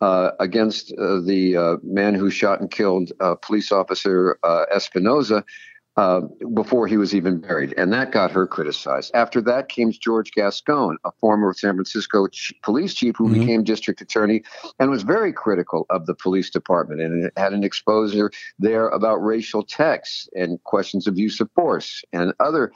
uh, 0.00 0.30
against 0.40 0.92
uh, 0.94 1.20
the 1.20 1.56
uh, 1.56 1.76
man 1.82 2.14
who 2.14 2.30
shot 2.30 2.60
and 2.60 2.70
killed 2.70 3.12
uh, 3.20 3.34
police 3.34 3.70
officer 3.70 4.38
uh, 4.42 4.64
Espinoza 4.74 5.44
uh, 6.00 6.22
before 6.54 6.86
he 6.86 6.96
was 6.96 7.14
even 7.14 7.38
buried. 7.40 7.74
And 7.76 7.92
that 7.92 8.10
got 8.10 8.30
her 8.30 8.46
criticized. 8.46 9.10
After 9.12 9.42
that 9.42 9.68
came 9.68 9.92
George 9.92 10.32
Gascon, 10.32 10.96
a 11.04 11.12
former 11.20 11.52
San 11.52 11.74
Francisco 11.74 12.26
ch- 12.26 12.54
police 12.62 12.94
chief 12.94 13.16
who 13.18 13.28
mm-hmm. 13.28 13.40
became 13.40 13.64
district 13.64 14.00
attorney 14.00 14.42
and 14.78 14.90
was 14.90 15.02
very 15.02 15.30
critical 15.30 15.84
of 15.90 16.06
the 16.06 16.14
police 16.14 16.48
department 16.48 17.02
and 17.02 17.30
had 17.36 17.52
an 17.52 17.64
exposure 17.64 18.30
there 18.58 18.88
about 18.88 19.16
racial 19.16 19.62
texts 19.62 20.26
and 20.34 20.62
questions 20.64 21.06
of 21.06 21.18
use 21.18 21.38
of 21.38 21.50
force 21.54 22.02
and 22.14 22.32
other 22.40 22.72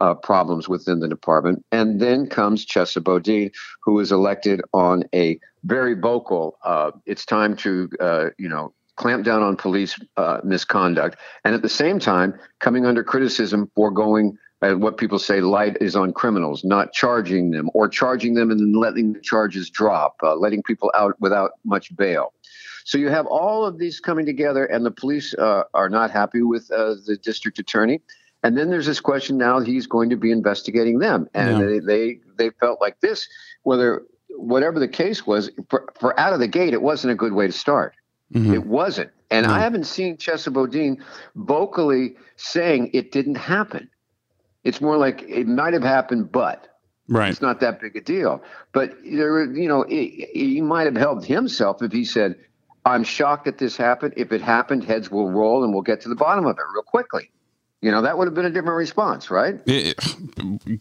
uh, 0.00 0.14
problems 0.14 0.68
within 0.68 1.00
the 1.00 1.08
department. 1.08 1.64
And 1.72 2.00
then 2.00 2.28
comes 2.28 2.64
Chesa 2.64 3.02
Boudin, 3.02 3.50
who 3.82 3.94
was 3.94 4.12
elected 4.12 4.62
on 4.72 5.02
a 5.12 5.40
very 5.64 5.94
vocal, 5.94 6.58
uh, 6.62 6.92
it's 7.06 7.26
time 7.26 7.56
to, 7.56 7.90
uh, 7.98 8.26
you 8.38 8.48
know, 8.48 8.72
clamp 8.98 9.24
down 9.24 9.42
on 9.42 9.56
police 9.56 9.98
uh, 10.16 10.40
misconduct, 10.44 11.16
and 11.44 11.54
at 11.54 11.62
the 11.62 11.68
same 11.68 11.98
time 11.98 12.38
coming 12.58 12.84
under 12.84 13.02
criticism 13.02 13.70
for 13.74 13.90
going 13.90 14.36
uh, 14.60 14.74
what 14.74 14.98
people 14.98 15.18
say 15.18 15.40
light 15.40 15.76
is 15.80 15.94
on 15.94 16.12
criminals, 16.12 16.64
not 16.64 16.92
charging 16.92 17.52
them 17.52 17.70
or 17.74 17.88
charging 17.88 18.34
them 18.34 18.50
and 18.50 18.58
then 18.58 18.72
letting 18.72 19.12
the 19.12 19.20
charges 19.20 19.70
drop, 19.70 20.16
uh, 20.22 20.34
letting 20.34 20.62
people 20.64 20.90
out 20.94 21.14
without 21.20 21.52
much 21.64 21.94
bail. 21.96 22.32
So 22.84 22.98
you 22.98 23.08
have 23.08 23.26
all 23.26 23.64
of 23.64 23.78
these 23.78 24.00
coming 24.00 24.26
together, 24.26 24.64
and 24.64 24.84
the 24.84 24.90
police 24.90 25.34
uh, 25.34 25.64
are 25.74 25.88
not 25.88 26.10
happy 26.10 26.42
with 26.42 26.70
uh, 26.70 26.96
the 27.06 27.16
district 27.22 27.58
attorney. 27.58 28.00
And 28.42 28.56
then 28.56 28.70
there's 28.70 28.86
this 28.86 29.00
question 29.00 29.36
now 29.36 29.60
he's 29.60 29.86
going 29.86 30.10
to 30.10 30.16
be 30.16 30.30
investigating 30.30 30.98
them, 30.98 31.28
and 31.34 31.58
yeah. 31.58 31.66
they, 31.66 31.78
they 31.78 32.20
they 32.38 32.50
felt 32.58 32.80
like 32.80 33.00
this, 33.00 33.28
whether 33.62 34.02
whatever 34.30 34.78
the 34.78 34.88
case 34.88 35.26
was, 35.26 35.50
for, 35.68 35.92
for 35.98 36.18
out 36.18 36.32
of 36.32 36.38
the 36.38 36.46
gate, 36.46 36.72
it 36.72 36.80
wasn't 36.80 37.12
a 37.12 37.16
good 37.16 37.32
way 37.32 37.46
to 37.46 37.52
start. 37.52 37.94
Mm-hmm. 38.32 38.54
It 38.54 38.66
wasn't. 38.66 39.10
And 39.30 39.46
I 39.46 39.60
haven't 39.60 39.84
seen 39.84 40.16
Chesa 40.16 40.52
Boudin 40.52 41.04
vocally 41.34 42.16
saying 42.36 42.90
it 42.94 43.12
didn't 43.12 43.36
happen. 43.36 43.90
It's 44.64 44.80
more 44.80 44.96
like 44.96 45.22
it 45.22 45.46
might 45.46 45.74
have 45.74 45.82
happened, 45.82 46.32
but 46.32 46.66
right. 47.08 47.30
it's 47.30 47.42
not 47.42 47.60
that 47.60 47.80
big 47.80 47.96
a 47.96 48.00
deal. 48.00 48.42
But 48.72 48.96
there, 49.04 49.44
you 49.52 49.68
know, 49.68 49.84
he, 49.86 50.26
he 50.32 50.60
might 50.60 50.86
have 50.86 50.96
helped 50.96 51.26
himself 51.26 51.82
if 51.82 51.92
he 51.92 52.04
said, 52.04 52.36
"I'm 52.84 53.04
shocked 53.04 53.44
that 53.44 53.58
this 53.58 53.76
happened. 53.76 54.14
If 54.16 54.32
it 54.32 54.40
happened, 54.40 54.84
heads 54.84 55.10
will 55.10 55.30
roll, 55.30 55.62
and 55.62 55.72
we'll 55.72 55.82
get 55.82 56.00
to 56.02 56.08
the 56.08 56.16
bottom 56.16 56.46
of 56.46 56.56
it 56.58 56.64
real 56.74 56.82
quickly." 56.82 57.30
You 57.80 57.92
know, 57.92 58.02
that 58.02 58.18
would 58.18 58.26
have 58.26 58.34
been 58.34 58.46
a 58.46 58.50
different 58.50 58.76
response, 58.76 59.30
right? 59.30 59.60
It, 59.66 59.96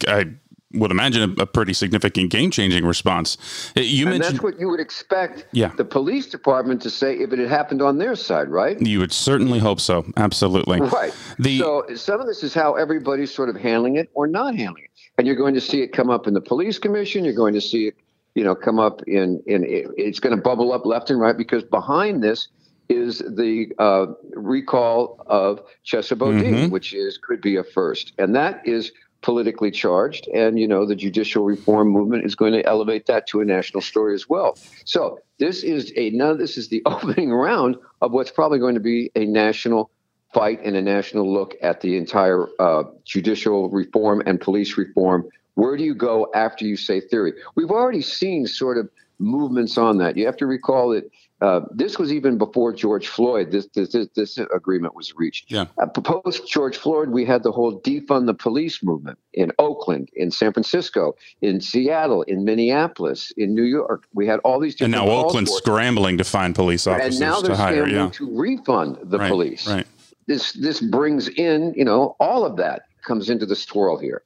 I 0.07 0.25
would 0.73 0.91
imagine 0.91 1.35
a, 1.37 1.43
a 1.43 1.45
pretty 1.45 1.73
significant 1.73 2.29
game 2.29 2.51
changing 2.51 2.85
response. 2.85 3.37
Uh, 3.77 3.81
you 3.81 4.07
and 4.07 4.19
mentioned 4.19 4.35
that's 4.35 4.43
what 4.43 4.59
you 4.59 4.67
would 4.69 4.79
expect 4.79 5.47
yeah. 5.53 5.69
the 5.77 5.85
police 5.85 6.27
department 6.27 6.81
to 6.81 6.89
say 6.89 7.15
if 7.15 7.31
it 7.31 7.39
had 7.39 7.47
happened 7.47 7.81
on 7.81 7.97
their 7.97 8.15
side, 8.15 8.49
right? 8.49 8.79
You 8.81 8.99
would 8.99 9.13
certainly 9.13 9.59
hope 9.59 9.79
so. 9.79 10.05
Absolutely. 10.17 10.81
Right. 10.81 11.15
The, 11.39 11.59
so 11.59 11.85
some 11.95 12.19
of 12.19 12.27
this 12.27 12.43
is 12.43 12.53
how 12.53 12.75
everybody's 12.75 13.33
sort 13.33 13.49
of 13.49 13.55
handling 13.55 13.95
it 13.95 14.09
or 14.13 14.27
not 14.27 14.55
handling 14.55 14.83
it. 14.83 14.91
And 15.17 15.25
you're 15.25 15.37
going 15.37 15.53
to 15.53 15.61
see 15.61 15.81
it 15.81 15.93
come 15.93 16.09
up 16.09 16.27
in 16.27 16.33
the 16.33 16.41
police 16.41 16.77
commission. 16.77 17.23
You're 17.23 17.33
going 17.33 17.53
to 17.53 17.61
see 17.61 17.87
it, 17.87 17.95
you 18.35 18.43
know, 18.43 18.53
come 18.53 18.77
up 18.79 19.01
in, 19.07 19.41
in 19.47 19.63
it's 19.97 20.19
going 20.19 20.35
to 20.35 20.41
bubble 20.41 20.73
up 20.73 20.85
left 20.85 21.09
and 21.09 21.19
right 21.19 21.35
because 21.35 21.63
behind 21.63 22.23
this 22.23 22.49
is 22.89 23.19
the 23.19 23.67
uh, 23.79 24.07
recall 24.33 25.21
of 25.27 25.61
Chesa 25.85 26.17
Boudin, 26.17 26.53
mm-hmm. 26.53 26.71
which 26.71 26.93
is 26.93 27.17
could 27.17 27.41
be 27.41 27.57
a 27.57 27.63
first. 27.63 28.13
And 28.17 28.35
that 28.35 28.61
is 28.65 28.91
politically 29.21 29.71
charged. 29.71 30.27
And, 30.27 30.59
you 30.59 30.67
know, 30.67 30.85
the 30.85 30.95
judicial 30.95 31.43
reform 31.43 31.89
movement 31.89 32.25
is 32.25 32.35
going 32.35 32.53
to 32.53 32.65
elevate 32.65 33.05
that 33.07 33.27
to 33.27 33.41
a 33.41 33.45
national 33.45 33.81
story 33.81 34.13
as 34.13 34.29
well. 34.29 34.57
So 34.85 35.19
this 35.39 35.63
is 35.63 35.91
a 35.95 36.09
now 36.11 36.33
this 36.33 36.57
is 36.57 36.69
the 36.69 36.81
opening 36.85 37.31
round 37.31 37.77
of 38.01 38.11
what's 38.11 38.31
probably 38.31 38.59
going 38.59 38.75
to 38.75 38.81
be 38.81 39.11
a 39.15 39.25
national 39.25 39.89
fight 40.33 40.59
and 40.63 40.75
a 40.75 40.81
national 40.81 41.31
look 41.31 41.55
at 41.61 41.81
the 41.81 41.97
entire 41.97 42.47
uh, 42.59 42.83
judicial 43.05 43.69
reform 43.69 44.21
and 44.25 44.39
police 44.39 44.77
reform. 44.77 45.27
Where 45.55 45.77
do 45.77 45.83
you 45.83 45.95
go 45.95 46.29
after 46.35 46.65
you 46.65 46.77
say 46.77 47.01
theory? 47.01 47.33
We've 47.55 47.71
already 47.71 48.01
seen 48.01 48.45
sort 48.45 48.77
of 48.77 48.89
movements 49.19 49.77
on 49.77 49.97
that. 49.97 50.15
You 50.15 50.25
have 50.25 50.37
to 50.37 50.45
recall 50.45 50.89
that 50.89 51.09
uh, 51.39 51.61
this 51.71 51.99
was 51.99 52.11
even 52.11 52.37
before 52.37 52.73
George 52.73 53.07
Floyd. 53.07 53.51
This 53.51 53.67
this 53.75 53.89
this, 53.89 54.07
this 54.15 54.37
agreement 54.55 54.95
was 54.95 55.13
reached. 55.15 55.51
Yeah. 55.51 55.65
Uh, 55.77 55.85
post 55.85 56.47
George 56.47 56.77
Floyd, 56.77 57.09
we 57.09 57.25
had 57.25 57.43
the 57.43 57.51
whole 57.51 57.79
defund 57.81 58.25
the 58.25 58.33
police 58.33 58.81
movement 58.81 59.19
in 59.33 59.51
Oakland, 59.59 60.09
in 60.15 60.31
San 60.31 60.51
Francisco, 60.51 61.15
in 61.41 61.61
Seattle, 61.61 62.23
in 62.23 62.43
Minneapolis, 62.43 63.31
in 63.37 63.53
New 63.53 63.63
York. 63.63 64.07
We 64.13 64.25
had 64.25 64.39
all 64.39 64.59
these. 64.59 64.81
And 64.81 64.91
now 64.91 65.07
Oakland's 65.07 65.51
scrambling 65.51 66.17
to 66.17 66.23
find 66.23 66.55
police 66.55 66.87
officers 66.87 67.15
and 67.15 67.19
now 67.19 67.39
they're 67.39 67.51
to 67.51 67.57
hire. 67.57 67.87
Yeah. 67.87 68.09
to 68.09 68.35
refund 68.35 68.97
the 69.03 69.19
right, 69.19 69.29
police. 69.29 69.67
Right. 69.67 69.85
This 70.25 70.53
this 70.53 70.81
brings 70.81 71.27
in 71.29 71.73
you 71.75 71.85
know 71.85 72.15
all 72.19 72.45
of 72.45 72.57
that 72.57 72.83
comes 73.05 73.29
into 73.29 73.45
the 73.45 73.55
swirl 73.55 73.99
here. 73.99 74.23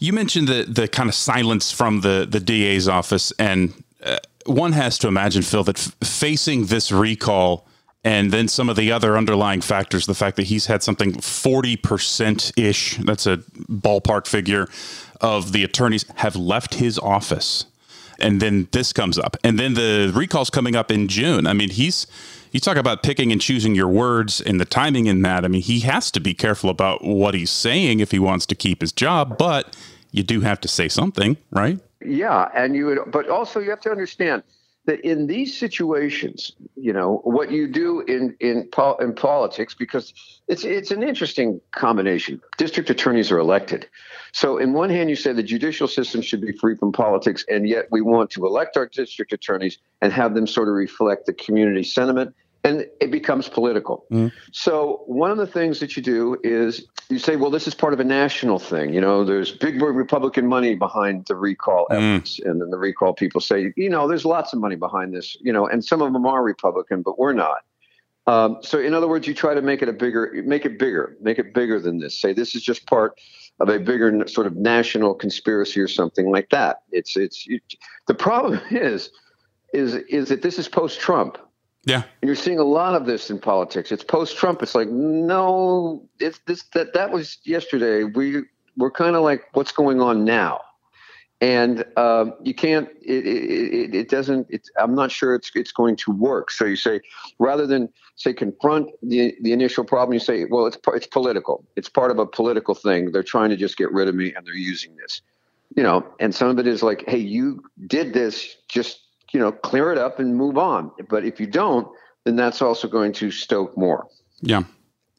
You 0.00 0.12
mentioned 0.12 0.48
the 0.48 0.64
the 0.64 0.88
kind 0.88 1.08
of 1.08 1.14
silence 1.14 1.70
from 1.70 2.00
the 2.00 2.26
the 2.28 2.40
DA's 2.40 2.88
office 2.88 3.32
and. 3.38 3.72
Uh, 4.02 4.18
one 4.46 4.72
has 4.72 4.98
to 4.98 5.08
imagine, 5.08 5.42
Phil, 5.42 5.64
that 5.64 5.78
f- 5.78 5.94
facing 6.08 6.66
this 6.66 6.92
recall 6.92 7.66
and 8.04 8.30
then 8.30 8.48
some 8.48 8.68
of 8.68 8.76
the 8.76 8.92
other 8.92 9.16
underlying 9.16 9.62
factors, 9.62 10.04
the 10.04 10.14
fact 10.14 10.36
that 10.36 10.44
he's 10.44 10.66
had 10.66 10.82
something 10.82 11.12
40% 11.14 12.52
ish, 12.56 12.98
that's 12.98 13.26
a 13.26 13.38
ballpark 13.38 14.26
figure, 14.26 14.68
of 15.22 15.52
the 15.52 15.64
attorneys 15.64 16.04
have 16.16 16.36
left 16.36 16.74
his 16.74 16.98
office. 16.98 17.64
And 18.18 18.42
then 18.42 18.68
this 18.72 18.92
comes 18.92 19.18
up. 19.18 19.38
And 19.42 19.58
then 19.58 19.72
the 19.74 20.12
recall's 20.14 20.50
coming 20.50 20.76
up 20.76 20.90
in 20.90 21.08
June. 21.08 21.46
I 21.46 21.54
mean, 21.54 21.70
he's 21.70 22.06
you 22.52 22.60
talk 22.60 22.76
about 22.76 23.02
picking 23.02 23.32
and 23.32 23.40
choosing 23.40 23.74
your 23.74 23.88
words 23.88 24.40
and 24.40 24.60
the 24.60 24.64
timing 24.64 25.06
in 25.06 25.22
that. 25.22 25.44
I 25.44 25.48
mean, 25.48 25.62
he 25.62 25.80
has 25.80 26.12
to 26.12 26.20
be 26.20 26.34
careful 26.34 26.70
about 26.70 27.02
what 27.02 27.34
he's 27.34 27.50
saying 27.50 27.98
if 27.98 28.12
he 28.12 28.20
wants 28.20 28.46
to 28.46 28.54
keep 28.54 28.80
his 28.80 28.92
job, 28.92 29.36
but 29.38 29.76
you 30.12 30.22
do 30.22 30.40
have 30.42 30.60
to 30.60 30.68
say 30.68 30.88
something, 30.88 31.36
right? 31.50 31.80
Yeah, 32.04 32.48
and 32.54 32.74
you 32.76 32.86
would, 32.86 32.98
but 33.10 33.28
also 33.28 33.60
you 33.60 33.70
have 33.70 33.80
to 33.80 33.90
understand 33.90 34.42
that 34.86 35.00
in 35.00 35.26
these 35.26 35.56
situations, 35.56 36.52
you 36.76 36.92
know, 36.92 37.20
what 37.24 37.50
you 37.50 37.66
do 37.66 38.00
in 38.00 38.36
in 38.40 38.68
in 39.00 39.14
politics, 39.14 39.74
because 39.74 40.12
it's 40.46 40.64
it's 40.64 40.90
an 40.90 41.02
interesting 41.02 41.60
combination. 41.70 42.40
District 42.58 42.90
attorneys 42.90 43.30
are 43.32 43.38
elected, 43.38 43.88
so 44.32 44.58
in 44.58 44.74
one 44.74 44.90
hand 44.90 45.08
you 45.08 45.16
say 45.16 45.32
the 45.32 45.42
judicial 45.42 45.88
system 45.88 46.20
should 46.20 46.42
be 46.42 46.52
free 46.52 46.76
from 46.76 46.92
politics, 46.92 47.44
and 47.48 47.66
yet 47.66 47.86
we 47.90 48.02
want 48.02 48.30
to 48.30 48.44
elect 48.44 48.76
our 48.76 48.86
district 48.86 49.32
attorneys 49.32 49.78
and 50.02 50.12
have 50.12 50.34
them 50.34 50.46
sort 50.46 50.68
of 50.68 50.74
reflect 50.74 51.26
the 51.26 51.32
community 51.32 51.82
sentiment 51.82 52.34
and 52.64 52.86
it 53.00 53.10
becomes 53.10 53.48
political. 53.48 54.06
Mm. 54.10 54.32
So 54.52 55.02
one 55.06 55.30
of 55.30 55.36
the 55.36 55.46
things 55.46 55.80
that 55.80 55.96
you 55.96 56.02
do 56.02 56.38
is 56.42 56.86
you 57.10 57.18
say, 57.18 57.36
well, 57.36 57.50
this 57.50 57.68
is 57.68 57.74
part 57.74 57.92
of 57.92 58.00
a 58.00 58.04
national 58.04 58.58
thing. 58.58 58.94
You 58.94 59.02
know, 59.02 59.22
there's 59.22 59.52
big 59.52 59.80
Republican 59.80 60.46
money 60.46 60.74
behind 60.74 61.26
the 61.26 61.36
recall 61.36 61.86
mm. 61.90 61.96
efforts, 61.96 62.40
and 62.40 62.60
then 62.60 62.70
the 62.70 62.78
recall 62.78 63.12
people 63.12 63.40
say, 63.40 63.72
you 63.76 63.90
know, 63.90 64.08
there's 64.08 64.24
lots 64.24 64.54
of 64.54 64.60
money 64.60 64.76
behind 64.76 65.14
this. 65.14 65.36
You 65.40 65.52
know, 65.52 65.66
and 65.66 65.84
some 65.84 66.00
of 66.00 66.12
them 66.12 66.26
are 66.26 66.42
Republican, 66.42 67.02
but 67.02 67.18
we're 67.18 67.34
not. 67.34 67.58
Um, 68.26 68.58
so 68.62 68.80
in 68.80 68.94
other 68.94 69.08
words, 69.08 69.26
you 69.26 69.34
try 69.34 69.52
to 69.52 69.60
make 69.60 69.82
it 69.82 69.88
a 69.88 69.92
bigger, 69.92 70.32
make 70.46 70.64
it 70.64 70.78
bigger, 70.78 71.16
make 71.20 71.38
it 71.38 71.52
bigger 71.52 71.78
than 71.78 71.98
this. 71.98 72.18
Say 72.18 72.32
this 72.32 72.54
is 72.54 72.62
just 72.62 72.86
part 72.86 73.20
of 73.60 73.68
a 73.68 73.78
bigger 73.78 74.26
sort 74.26 74.46
of 74.46 74.56
national 74.56 75.14
conspiracy 75.14 75.80
or 75.80 75.88
something 75.88 76.30
like 76.30 76.48
that. 76.50 76.82
It's 76.90 77.16
it's 77.16 77.46
you, 77.46 77.60
the 78.06 78.14
problem 78.14 78.60
is 78.70 79.10
is 79.74 79.94
is 80.08 80.28
that 80.28 80.42
this 80.42 80.58
is 80.58 80.68
post 80.68 81.00
Trump. 81.00 81.36
Yeah. 81.86 82.02
And 82.22 82.28
you're 82.28 82.36
seeing 82.36 82.58
a 82.58 82.64
lot 82.64 82.94
of 82.94 83.06
this 83.06 83.30
in 83.30 83.38
politics. 83.38 83.92
It's 83.92 84.04
post 84.04 84.36
Trump. 84.36 84.62
It's 84.62 84.74
like, 84.74 84.88
no, 84.88 86.08
it's 86.18 86.40
this 86.46 86.62
that 86.74 86.94
that 86.94 87.10
was 87.10 87.38
yesterday. 87.44 88.04
We 88.04 88.42
we're 88.76 88.90
kind 88.90 89.16
of 89.16 89.22
like, 89.22 89.44
what's 89.52 89.72
going 89.72 90.00
on 90.00 90.24
now? 90.24 90.60
And 91.40 91.84
uh, 91.96 92.26
you 92.42 92.54
can't. 92.54 92.88
It, 93.02 93.26
it, 93.26 93.94
it 93.94 94.08
doesn't. 94.08 94.46
It's, 94.48 94.70
I'm 94.78 94.94
not 94.94 95.10
sure 95.10 95.34
it's 95.34 95.50
it's 95.54 95.72
going 95.72 95.96
to 95.96 96.12
work. 96.12 96.50
So 96.50 96.64
you 96.64 96.76
say, 96.76 97.00
rather 97.38 97.66
than 97.66 97.90
say 98.16 98.32
confront 98.32 98.90
the 99.02 99.34
the 99.42 99.52
initial 99.52 99.84
problem, 99.84 100.14
you 100.14 100.20
say, 100.20 100.46
well, 100.46 100.66
it's 100.66 100.78
it's 100.94 101.06
political. 101.06 101.64
It's 101.76 101.88
part 101.88 102.10
of 102.10 102.18
a 102.18 102.24
political 102.24 102.74
thing. 102.74 103.12
They're 103.12 103.22
trying 103.22 103.50
to 103.50 103.56
just 103.56 103.76
get 103.76 103.92
rid 103.92 104.08
of 104.08 104.14
me, 104.14 104.32
and 104.32 104.46
they're 104.46 104.54
using 104.54 104.96
this. 104.96 105.20
You 105.76 105.82
know, 105.82 106.06
and 106.20 106.34
some 106.34 106.48
of 106.48 106.58
it 106.58 106.66
is 106.66 106.82
like, 106.82 107.04
hey, 107.08 107.18
you 107.18 107.62
did 107.88 108.14
this. 108.14 108.56
Just 108.68 109.00
you 109.34 109.40
know, 109.40 109.50
clear 109.50 109.90
it 109.92 109.98
up 109.98 110.20
and 110.20 110.34
move 110.36 110.56
on. 110.56 110.92
But 111.08 111.24
if 111.24 111.40
you 111.40 111.46
don't, 111.46 111.88
then 112.22 112.36
that's 112.36 112.62
also 112.62 112.86
going 112.88 113.12
to 113.14 113.30
stoke 113.32 113.76
more. 113.76 114.06
Yeah. 114.40 114.62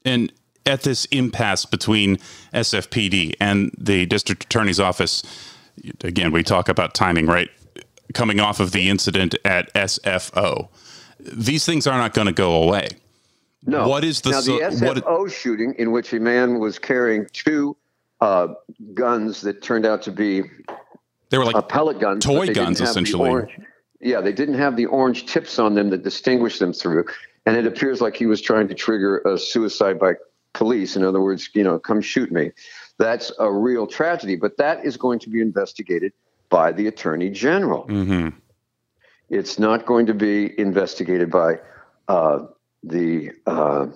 And 0.05 0.31
at 0.65 0.81
this 0.83 1.05
impasse 1.05 1.65
between 1.65 2.17
SFPD 2.53 3.35
and 3.41 3.71
the 3.77 4.05
district 4.05 4.45
attorney's 4.45 4.79
office, 4.79 5.21
again, 6.03 6.31
we 6.31 6.43
talk 6.43 6.69
about 6.69 6.93
timing, 6.93 7.27
right? 7.27 7.49
Coming 8.13 8.39
off 8.39 8.59
of 8.61 8.71
the 8.71 8.89
incident 8.89 9.35
at 9.43 9.71
SFO, 9.73 10.69
these 11.19 11.65
things 11.65 11.85
are 11.85 11.97
not 11.97 12.13
going 12.13 12.27
to 12.27 12.33
go 12.33 12.63
away. 12.63 12.87
No. 13.65 13.87
What 13.89 14.03
is 14.05 14.21
the 14.21 14.29
now, 14.29 14.41
the 14.41 14.59
SFO 14.59 15.21
what- 15.23 15.31
shooting 15.31 15.75
in 15.77 15.91
which 15.91 16.13
a 16.13 16.19
man 16.19 16.59
was 16.59 16.79
carrying 16.79 17.27
two 17.33 17.75
uh, 18.21 18.47
guns 18.93 19.41
that 19.41 19.61
turned 19.61 19.85
out 19.85 20.01
to 20.03 20.11
be 20.11 20.43
They 21.31 21.37
were 21.37 21.45
like 21.45 21.55
uh, 21.55 21.61
pellet 21.63 21.99
guns, 21.99 22.23
toy 22.23 22.53
guns, 22.53 22.79
essentially. 22.79 23.29
orange- 23.29 23.59
yeah, 24.05 24.21
they 24.21 24.31
didn't 24.31 24.55
have 24.55 24.75
the 24.77 24.85
orange 24.85 25.25
tips 25.25 25.57
on 25.57 25.73
them 25.73 25.89
that 25.89 26.03
distinguish 26.03 26.59
them 26.59 26.71
through, 26.71 27.05
and 27.47 27.57
it 27.57 27.65
appears 27.65 28.01
like 28.01 28.15
he 28.15 28.27
was 28.27 28.39
trying 28.39 28.67
to 28.67 28.75
trigger 28.75 29.17
a 29.25 29.37
suicide 29.37 29.99
by 29.99 30.13
police. 30.53 30.95
In 30.95 31.03
other 31.03 31.19
words, 31.19 31.49
you 31.55 31.63
know, 31.63 31.79
come 31.79 32.01
shoot 32.01 32.31
me. 32.31 32.51
That's 32.99 33.31
a 33.39 33.51
real 33.51 33.87
tragedy, 33.87 34.35
but 34.35 34.57
that 34.57 34.85
is 34.85 34.95
going 34.95 35.19
to 35.19 35.29
be 35.29 35.41
investigated 35.41 36.13
by 36.49 36.71
the 36.71 36.85
attorney 36.87 37.29
general. 37.31 37.85
Mhm. 37.87 38.33
It's 39.29 39.57
not 39.57 39.87
going 39.87 40.05
to 40.05 40.13
be 40.13 40.57
investigated 40.59 41.31
by 41.31 41.59
uh, 42.07 42.45
the, 42.83 43.31
uh, 43.47 43.87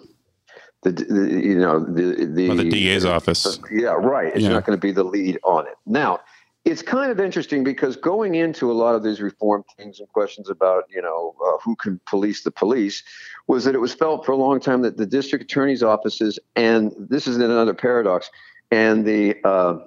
the, 0.82 0.92
the 0.92 1.42
you 1.50 1.60
know 1.60 1.80
the 1.80 2.26
the, 2.26 2.48
By 2.48 2.56
the 2.56 2.70
DA's 2.70 3.06
office. 3.06 3.60
Yeah, 3.72 3.90
right. 3.90 4.34
It's 4.34 4.44
Yeah. 4.44 4.54
not 4.54 4.66
going 4.66 4.76
to 4.76 4.82
be 4.82 4.92
the 4.92 5.04
lead 5.04 5.38
on 5.44 5.68
it. 5.68 5.76
Now, 5.86 6.20
it's 6.66 6.82
kind 6.82 7.12
of 7.12 7.20
interesting 7.20 7.64
because 7.64 7.96
going 7.96 8.36
into 8.36 8.72
a 8.72 8.74
lot 8.74 8.96
of 8.96 9.04
these 9.04 9.22
reform 9.22 9.64
things 9.78 10.00
and 10.00 10.10
questions 10.10 10.50
about 10.50 10.84
you 10.90 11.02
know 11.02 11.36
uh, 11.46 11.58
who 11.64 11.76
can 11.76 12.00
police 12.06 12.44
the 12.44 12.52
police 12.52 13.04
was 13.48 13.66
that 13.66 13.76
it 13.76 13.80
was 13.80 13.94
felt 13.94 14.26
for 14.26 14.34
a 14.34 14.36
long 14.36 14.60
time 14.60 14.82
that 14.82 14.98
the 14.98 15.06
district 15.06 15.46
attorney's 15.46 15.84
offices 15.84 16.38
and 16.56 16.94
this 16.98 17.28
is 17.28 17.38
another 17.38 17.74
paradox 17.74 18.30
and 18.72 19.06
the 19.06 19.36
uh, 19.44 19.78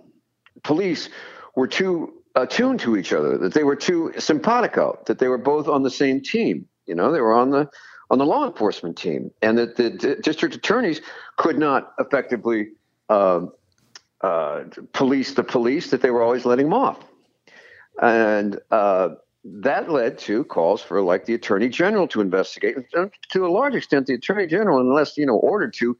police 0.62 1.09
were 1.55 1.69
too 1.69 2.12
attuned 2.35 2.81
to 2.81 2.97
each 2.97 3.12
other 3.12 3.37
that 3.37 3.52
they 3.52 3.64
were 3.64 3.76
too 3.76 4.12
simpatico 4.19 4.99
that 5.07 5.19
they 5.19 5.29
were 5.29 5.38
both 5.38 5.69
on 5.69 5.83
the 5.83 5.91
same 5.91 6.21
team 6.21 6.67
you 6.87 6.95
know 6.95 7.12
they 7.12 7.21
were 7.21 7.35
on 7.35 7.50
the 7.50 7.69
on 8.11 8.19
the 8.19 8.26
law 8.26 8.47
enforcement 8.47 8.97
team 8.97 9.31
and 9.43 9.59
that 9.59 9.76
the 9.76 9.91
d- 9.91 10.14
district 10.23 10.55
attorneys 10.55 11.00
could 11.37 11.59
not 11.59 11.93
effectively 11.99 12.69
um, 13.09 13.52
uh, 14.23 14.64
police 14.93 15.35
the 15.35 15.45
police 15.45 15.91
that 15.91 16.00
they 16.02 16.11
were 16.11 16.23
always 16.23 16.45
letting 16.45 16.67
them 16.67 16.75
off 16.75 16.99
and 18.00 18.59
uh, 18.71 19.09
that 19.45 19.91
led 19.91 20.19
to 20.19 20.45
calls 20.45 20.81
for 20.81 21.02
like 21.02 21.25
the 21.26 21.35
attorney 21.35 21.69
general 21.69 22.07
to 22.09 22.21
investigate 22.21 22.76
to 23.31 23.45
a 23.47 23.49
large 23.49 23.75
extent 23.75 24.07
the 24.07 24.14
attorney 24.14 24.47
general 24.47 24.79
unless 24.81 25.17
you 25.17 25.26
know 25.26 25.37
ordered 25.37 25.75
to 25.75 25.97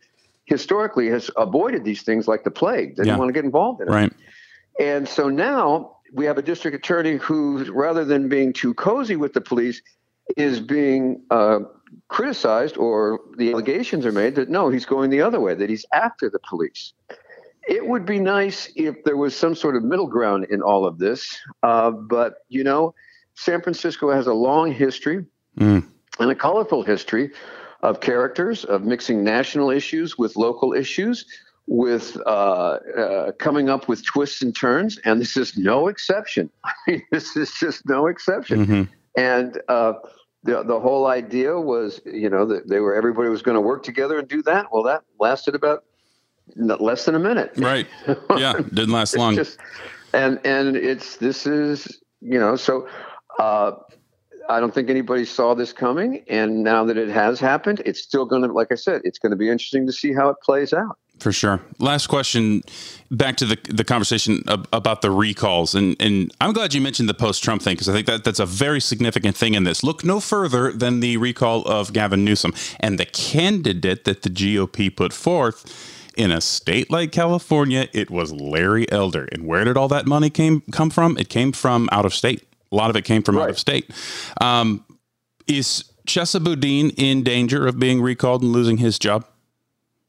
historically 0.47 1.09
has 1.09 1.31
avoided 1.37 1.85
these 1.85 2.03
things 2.03 2.27
like 2.29 2.45
the 2.45 2.51
plague 2.51 2.97
didn't 2.97 3.09
Yeah. 3.09 3.17
want 3.17 3.29
to 3.29 3.33
get 3.33 3.45
involved 3.45 3.81
in 3.81 3.89
it 3.89 3.93
right. 3.93 4.13
and 4.81 5.09
so 5.09 5.29
now 5.29 5.97
we 6.15 6.25
have 6.27 6.37
a 6.39 6.43
district 6.43 6.77
attorney 6.77 7.17
who, 7.17 7.65
rather 7.73 8.05
than 8.05 8.29
being 8.29 8.53
too 8.53 8.75
cozy 8.75 9.17
with 9.17 9.33
the 9.33 9.41
police, 9.41 9.81
is 10.37 10.61
being 10.61 11.23
uh, 11.31 11.61
criticized, 12.09 12.77
or 12.77 13.19
the 13.39 13.51
allegations 13.51 14.05
are 14.05 14.13
made 14.13 14.35
that 14.35 14.51
no, 14.51 14.69
he's 14.69 14.85
going 14.85 15.09
the 15.09 15.23
other 15.23 15.41
way, 15.41 15.55
that 15.55 15.71
he's 15.71 15.87
after 15.95 16.29
the 16.29 16.39
police. 16.41 16.93
It 17.69 17.87
would 17.87 18.05
be 18.05 18.19
nice 18.19 18.71
if 18.77 19.05
there 19.05 19.17
was 19.17 19.37
some 19.37 19.55
sort 19.55 19.77
of 19.77 19.83
middle 19.85 20.07
ground 20.09 20.47
in 20.51 20.63
all 20.63 20.85
of 20.87 20.99
this, 20.99 21.39
uh, 21.63 21.91
but 21.91 22.35
you 22.49 22.65
know, 22.65 22.95
San 23.35 23.63
Francisco 23.63 24.11
has 24.11 24.27
a 24.27 24.35
long 24.35 24.73
history 24.73 25.25
Mm. 25.59 25.85
and 26.19 26.31
a 26.31 26.35
colorful 26.35 26.83
history 26.83 27.31
of 27.83 28.01
characters, 28.01 28.65
of 28.65 28.85
mixing 28.85 29.23
national 29.23 29.71
issues 29.71 30.17
with 30.17 30.35
local 30.37 30.73
issues, 30.73 31.27
with 31.67 32.17
uh, 32.27 32.31
uh, 32.97 33.33
coming 33.33 33.69
up 33.69 33.87
with 33.87 34.05
twists 34.05 34.41
and 34.43 34.57
turns. 34.57 34.99
And 35.05 35.21
this 35.21 35.37
is 35.37 35.57
no 35.59 35.89
exception. 35.89 36.49
I 36.65 36.73
mean, 36.87 37.03
this 37.13 37.37
is 37.37 37.53
just 37.53 37.87
no 37.87 38.07
exception. 38.07 38.67
Mhm. 38.67 38.89
And 39.17 39.61
uh, 39.69 39.93
the 40.43 40.63
the 40.65 40.81
whole 40.81 41.07
idea 41.07 41.59
was, 41.61 42.01
you 42.07 42.31
know, 42.31 42.47
that 42.47 42.69
they 42.69 42.81
were 42.81 42.95
everybody 42.95 43.29
was 43.29 43.43
going 43.43 43.57
to 43.57 43.61
work 43.61 43.83
together 43.83 44.19
and 44.19 44.27
do 44.27 44.43
that. 44.45 44.67
Well, 44.73 44.83
that 44.85 45.03
lasted 45.21 45.55
about 45.55 45.85
less 46.57 47.05
than 47.05 47.15
a 47.15 47.19
minute. 47.19 47.53
Right. 47.57 47.87
Yeah. 48.37 48.55
Didn't 48.55 48.91
last 48.93 49.17
long. 49.17 49.35
just- 49.37 49.59
and 50.15 50.39
and 50.45 50.77
it's 50.77 51.17
this 51.17 51.47
is 51.47 52.01
you 52.21 52.39
know 52.39 52.55
so 52.57 52.87
uh, 53.39 53.73
I 54.49 54.61
don't 54.61 54.75
think 54.75 54.91
anybody 54.91 55.25
saw 55.25 55.55
this 55.55 55.73
coming, 55.73 56.23
and 56.29 56.63
now 56.63 56.85
that 56.85 56.97
it 56.99 57.09
has 57.09 57.41
happened, 57.41 57.81
it's 57.87 58.03
still 58.03 58.27
going 58.27 58.43
to, 58.43 58.53
like 58.53 58.69
I 58.73 58.75
said, 58.75 59.01
it's 59.05 59.19
going 59.19 59.31
to 59.31 59.37
be 59.37 59.49
interesting 59.49 59.87
to 59.87 59.93
see 59.93 60.13
how 60.13 60.29
it 60.29 60.37
plays 60.45 60.73
out. 60.73 60.99
For 61.21 61.31
sure. 61.33 61.61
Last 61.79 62.09
question, 62.09 62.63
back 63.11 63.37
to 63.37 63.47
the 63.47 63.57
the 63.71 63.85
conversation 63.85 64.43
ab- 64.49 64.69
about 64.73 65.01
the 65.03 65.11
recalls, 65.11 65.75
and 65.75 65.97
and 66.01 66.35
I'm 66.41 66.53
glad 66.53 66.75
you 66.75 66.81
mentioned 66.81 67.09
the 67.09 67.15
post 67.15 67.43
Trump 67.45 67.63
thing 67.63 67.75
because 67.75 67.89
I 67.89 67.93
think 67.93 68.07
that 68.09 68.25
that's 68.25 68.41
a 68.41 68.47
very 68.47 68.81
significant 68.81 69.37
thing 69.37 69.55
in 69.55 69.63
this. 69.65 69.83
Look 69.85 70.05
no 70.05 70.19
further 70.21 70.73
than 70.73 71.01
the 71.01 71.17
recall 71.19 71.63
of 71.63 71.93
Gavin 71.93 72.25
Newsom 72.25 72.53
and 72.81 72.99
the 72.99 73.07
candidate 73.07 74.05
that 74.05 74.23
the 74.23 74.31
GOP 74.31 74.95
put 74.95 75.13
forth 75.13 75.65
in 76.17 76.31
a 76.31 76.41
state 76.41 76.91
like 76.91 77.13
California. 77.13 77.89
It 77.93 78.11
was 78.11 78.33
Larry 78.33 78.91
Elder, 78.93 79.29
and 79.33 79.47
where 79.47 79.65
did 79.65 79.77
all 79.77 79.89
that 79.89 80.07
money 80.07 80.31
came 80.31 80.63
come 80.73 80.91
from? 80.91 81.17
It 81.19 81.29
came 81.29 81.53
from 81.53 81.89
out 81.93 82.05
of 82.05 82.15
state. 82.15 82.47
A 82.71 82.77
lot 82.77 82.91
of 82.91 82.97
it 82.97 83.05
came 83.05 83.23
from 83.23 83.39
out 83.39 83.51
of 83.51 83.59
state. 83.59 83.91
Um, 84.41 84.85
is 85.47 85.85
Chesa 86.07 86.43
Boudin 86.43 86.91
in 86.91 87.23
danger 87.23 87.67
of 87.67 87.79
being 87.79 88.01
recalled 88.01 88.43
and 88.43 88.53
losing 88.53 88.79
his 88.79 88.99
job? 88.99 89.27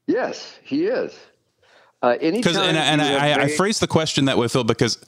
Yes, 0.06 0.58
he 0.62 0.84
is. 0.86 1.14
Uh, 2.02 2.16
because 2.20 2.56
and, 2.56 2.76
I- 2.78 2.84
and 2.84 3.00
I, 3.02 3.32
I 3.32 3.46
made- 3.46 3.56
phrased 3.56 3.80
the 3.80 3.86
question 3.86 4.26
that 4.26 4.36
way, 4.38 4.48
Phil, 4.48 4.64
because 4.64 4.98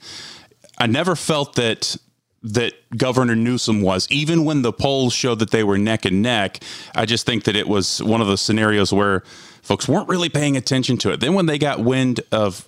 I 0.79 0.87
never 0.87 1.15
felt 1.15 1.55
that 1.55 1.95
that 2.43 2.73
Governor 2.95 3.35
Newsom 3.35 3.81
was, 3.81 4.07
even 4.09 4.45
when 4.45 4.61
the 4.61 4.71
polls 4.71 5.13
showed 5.13 5.39
that 5.39 5.51
they 5.51 5.63
were 5.63 5.77
neck 5.77 6.05
and 6.05 6.21
neck. 6.21 6.61
I 6.95 7.05
just 7.05 7.25
think 7.25 7.43
that 7.45 7.55
it 7.55 7.67
was 7.67 8.01
one 8.01 8.21
of 8.21 8.27
those 8.27 8.41
scenarios 8.41 8.93
where 8.93 9.21
folks 9.61 9.87
weren't 9.87 10.07
really 10.07 10.29
paying 10.29 10.55
attention 10.55 10.97
to 10.99 11.11
it. 11.11 11.19
Then 11.19 11.33
when 11.33 11.47
they 11.47 11.57
got 11.57 11.79
wind 11.79 12.21
of 12.31 12.67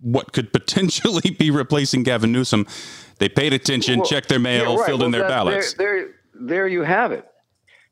what 0.00 0.32
could 0.32 0.52
potentially 0.52 1.30
be 1.30 1.50
replacing 1.50 2.02
Gavin 2.02 2.32
Newsom, 2.32 2.66
they 3.18 3.28
paid 3.28 3.52
attention, 3.52 4.00
Well, 4.00 4.08
checked 4.08 4.28
their 4.28 4.38
mail, 4.38 4.72
yeah, 4.72 4.76
right. 4.78 4.86
filled 4.86 5.02
in 5.02 5.10
their 5.10 5.22
that- 5.22 5.28
ballots. 5.28 5.74
There, 5.74 6.00
there, 6.00 6.14
there 6.34 6.68
you 6.68 6.82
have 6.82 7.12
it. 7.12 7.26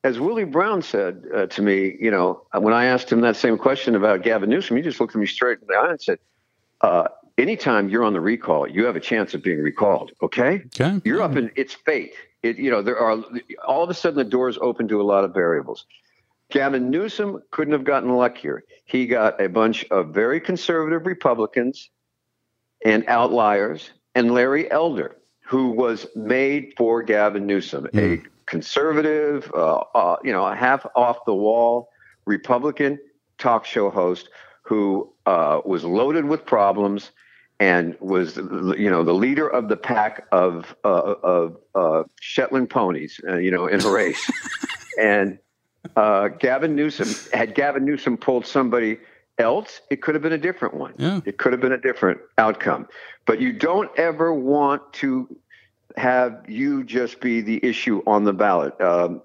As 0.05 0.21
Willie 0.21 0.45
Brown 0.45 0.81
said 0.81 1.25
uh, 1.35 1.47
to 1.47 1.61
me, 1.61 1.97
you 2.01 2.11
know, 2.11 2.43
when 2.55 2.73
I 2.73 2.85
asked 2.85 3.11
him 3.11 3.21
that 3.23 3.35
same 3.35 3.59
question 3.59 3.97
about 3.97 4.23
Gavin 4.23 4.49
Newsom, 4.49 4.77
he 4.77 4.83
just 4.83 5.01
looked 5.01 5.15
at 5.15 5.21
me 5.21 5.27
straight 5.27 5.59
in 5.61 5.67
the 5.67 5.75
eye 5.75 5.91
and 5.91 6.01
said, 6.01 6.19
uh, 6.83 7.09
"Anytime 7.38 7.88
you're 7.88 8.05
on 8.05 8.12
the 8.12 8.20
recall, 8.20 8.68
you 8.68 8.85
have 8.85 8.96
a 8.96 9.01
chance 9.01 9.33
of 9.33 9.42
being 9.42 9.61
recalled. 9.62 10.11
Okay, 10.22 10.64
Okay. 10.79 11.01
you're 11.05 11.22
up 11.22 11.37
in 11.37 11.51
it's 11.55 11.72
fate. 11.74 12.14
It, 12.42 12.59
you 12.59 12.70
know, 12.70 12.83
there 12.83 12.98
are 12.98 13.22
all 13.66 13.83
of 13.83 13.90
a 13.90 13.94
sudden 13.94 14.18
the 14.18 14.24
doors 14.24 14.59
open 14.61 14.88
to 14.88 15.01
a 15.01 15.05
lot 15.05 15.24
of 15.24 15.33
variables. 15.33 15.87
Gavin 16.51 16.90
Newsom 16.90 17.42
couldn't 17.51 17.72
have 17.72 17.85
gotten 17.85 18.11
luckier. 18.11 18.64
He 18.85 19.07
got 19.07 19.40
a 19.40 19.48
bunch 19.48 19.85
of 19.90 20.09
very 20.14 20.40
conservative 20.40 21.07
Republicans 21.07 21.90
and 22.85 23.05
outliers, 23.07 23.90
and 24.14 24.33
Larry 24.33 24.70
Elder, 24.70 25.16
who 25.46 25.70
was 25.70 26.07
made 26.16 26.74
for 26.77 27.03
Gavin 27.03 27.46
Newsom, 27.46 27.88
a 27.94 28.22
conservative, 28.46 29.51
uh, 29.55 29.77
uh, 29.94 30.16
you 30.24 30.33
know, 30.33 30.44
a 30.46 30.55
half 30.55 30.87
off 30.94 31.24
the 31.27 31.35
wall 31.35 31.88
Republican 32.24 32.98
talk 33.38 33.64
show 33.64 33.90
host 33.90 34.29
who 34.62 35.12
uh, 35.27 35.61
was 35.64 35.85
loaded 35.85 36.24
with 36.24 36.44
problems 36.44 37.11
and 37.61 37.97
was, 38.01 38.37
you 38.37 38.88
know, 38.88 39.03
the 39.03 39.14
leader 39.14 39.49
of 39.49 39.68
the 39.68 39.77
pack 39.77 40.27
of 40.31 40.77
uh, 40.85 41.14
of 41.23 41.57
uh, 41.75 42.05
Shetland 42.21 42.71
ponies, 42.71 43.21
uh, 43.29 43.37
you 43.37 43.51
know, 43.51 43.66
in 43.66 43.83
a 43.83 43.90
race, 43.90 44.31
and 45.01 45.38
uh, 45.97 46.29
Gavin 46.29 46.77
Newsom 46.77 47.09
had 47.33 47.55
Gavin 47.55 47.85
Newsom 47.85 48.16
pulled 48.16 48.47
somebody 48.47 48.99
else, 49.38 49.81
it 49.90 50.03
could 50.03 50.14
have 50.14 50.23
been 50.23 50.33
a 50.33 50.38
different 50.38 50.75
one. 50.75 50.94
Yeah. 50.99 51.21
It 51.25 51.38
could 51.38 51.53
have 51.53 51.61
been 51.61 51.73
a 51.73 51.81
different 51.81 52.21
outcome. 52.37 52.88
But 53.27 53.40
you 53.40 53.53
don't 53.53 53.90
ever 53.99 54.35
want 54.35 54.92
to 54.94 55.37
have 55.97 56.44
you 56.49 56.85
just 56.85 57.21
be 57.21 57.40
the 57.40 57.64
issue 57.64 58.03
on 58.07 58.25
the 58.25 58.33
ballot. 58.33 58.79
Um, 58.81 59.23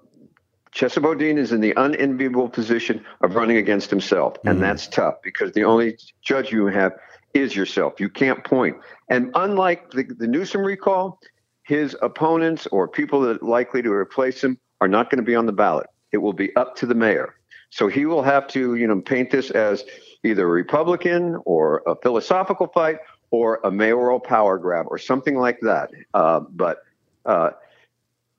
Chesa 0.74 1.00
Boudin 1.00 1.38
is 1.38 1.52
in 1.52 1.60
the 1.60 1.72
unenviable 1.76 2.48
position 2.48 3.04
of 3.20 3.36
running 3.36 3.58
against 3.58 3.90
himself, 3.90 4.36
and 4.44 4.60
that's 4.60 4.88
tough 4.88 5.14
because 5.22 5.52
the 5.52 5.62
only 5.62 5.96
judge 6.20 6.50
you 6.50 6.66
have 6.66 6.94
is 7.34 7.54
yourself. 7.54 8.00
You 8.00 8.08
can't 8.08 8.42
point. 8.44 8.76
And 9.08 9.30
unlike 9.34 9.90
the, 9.90 10.04
the 10.04 10.26
Newsom 10.26 10.62
recall, 10.62 11.20
his 11.64 11.96
opponents 12.00 12.66
or 12.68 12.88
people 12.88 13.20
that 13.22 13.42
are 13.42 13.46
likely 13.46 13.82
to 13.82 13.92
replace 13.92 14.42
him 14.42 14.58
are 14.80 14.88
not 14.88 15.10
going 15.10 15.18
to 15.18 15.24
be 15.24 15.34
on 15.34 15.46
the 15.46 15.52
ballot. 15.52 15.86
It 16.12 16.18
will 16.18 16.32
be 16.32 16.54
up 16.56 16.76
to 16.76 16.86
the 16.86 16.94
mayor. 16.94 17.34
So 17.70 17.88
he 17.88 18.06
will 18.06 18.22
have 18.22 18.46
to, 18.48 18.76
you 18.76 18.86
know, 18.86 19.00
paint 19.00 19.30
this 19.30 19.50
as 19.50 19.84
either 20.22 20.44
a 20.44 20.50
Republican 20.50 21.36
or 21.44 21.82
a 21.86 21.96
philosophical 21.96 22.68
fight 22.68 22.98
or 23.30 23.60
a 23.64 23.70
mayoral 23.70 24.20
power 24.20 24.58
grab 24.58 24.86
or 24.88 24.98
something 24.98 25.36
like 25.36 25.58
that. 25.60 25.90
Uh, 26.12 26.40
but 26.50 26.82
uh, 27.26 27.50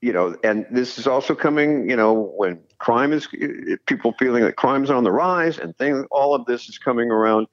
you 0.01 0.13
know, 0.13 0.37
and 0.43 0.65
this 0.69 0.99
is 0.99 1.07
also 1.07 1.33
coming, 1.33 1.89
you 1.89 1.95
know, 1.95 2.13
when 2.13 2.59
crime 2.77 3.11
is 3.11 3.27
people 3.87 4.13
feeling 4.19 4.43
that 4.43 4.55
crime's 4.55 4.91
on 4.91 5.03
the 5.03 5.11
rise 5.11 5.57
and 5.57 5.75
things, 5.77 6.05
all 6.11 6.35
of 6.35 6.45
this 6.45 6.69
is 6.69 6.77
coming 6.77 7.09
around 7.09 7.47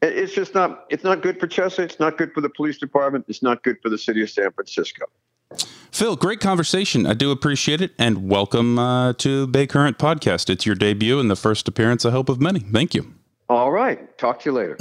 It's 0.00 0.32
just 0.32 0.54
not. 0.54 0.86
It's 0.90 1.04
not 1.04 1.22
good 1.22 1.40
for 1.40 1.48
Chesa. 1.48 1.80
It's 1.80 1.98
not 1.98 2.18
good 2.18 2.32
for 2.32 2.40
the 2.40 2.48
police 2.48 2.78
department. 2.78 3.24
It's 3.28 3.42
not 3.42 3.62
good 3.64 3.78
for 3.82 3.88
the 3.88 3.98
city 3.98 4.22
of 4.22 4.30
San 4.30 4.52
Francisco. 4.52 5.06
Phil, 5.90 6.14
great 6.14 6.40
conversation. 6.40 7.06
I 7.06 7.14
do 7.14 7.30
appreciate 7.30 7.80
it, 7.80 7.92
and 7.98 8.28
welcome 8.28 8.78
uh, 8.78 9.14
to 9.14 9.46
Bay 9.48 9.66
Current 9.66 9.98
Podcast. 9.98 10.50
It's 10.50 10.64
your 10.64 10.76
debut 10.76 11.18
and 11.18 11.30
the 11.30 11.36
first 11.36 11.66
appearance, 11.66 12.04
I 12.04 12.10
hope, 12.10 12.28
of 12.28 12.40
many. 12.40 12.60
Thank 12.60 12.94
you. 12.94 13.12
All 13.48 13.72
right. 13.72 14.16
Talk 14.18 14.40
to 14.40 14.50
you 14.50 14.54
later. 14.54 14.76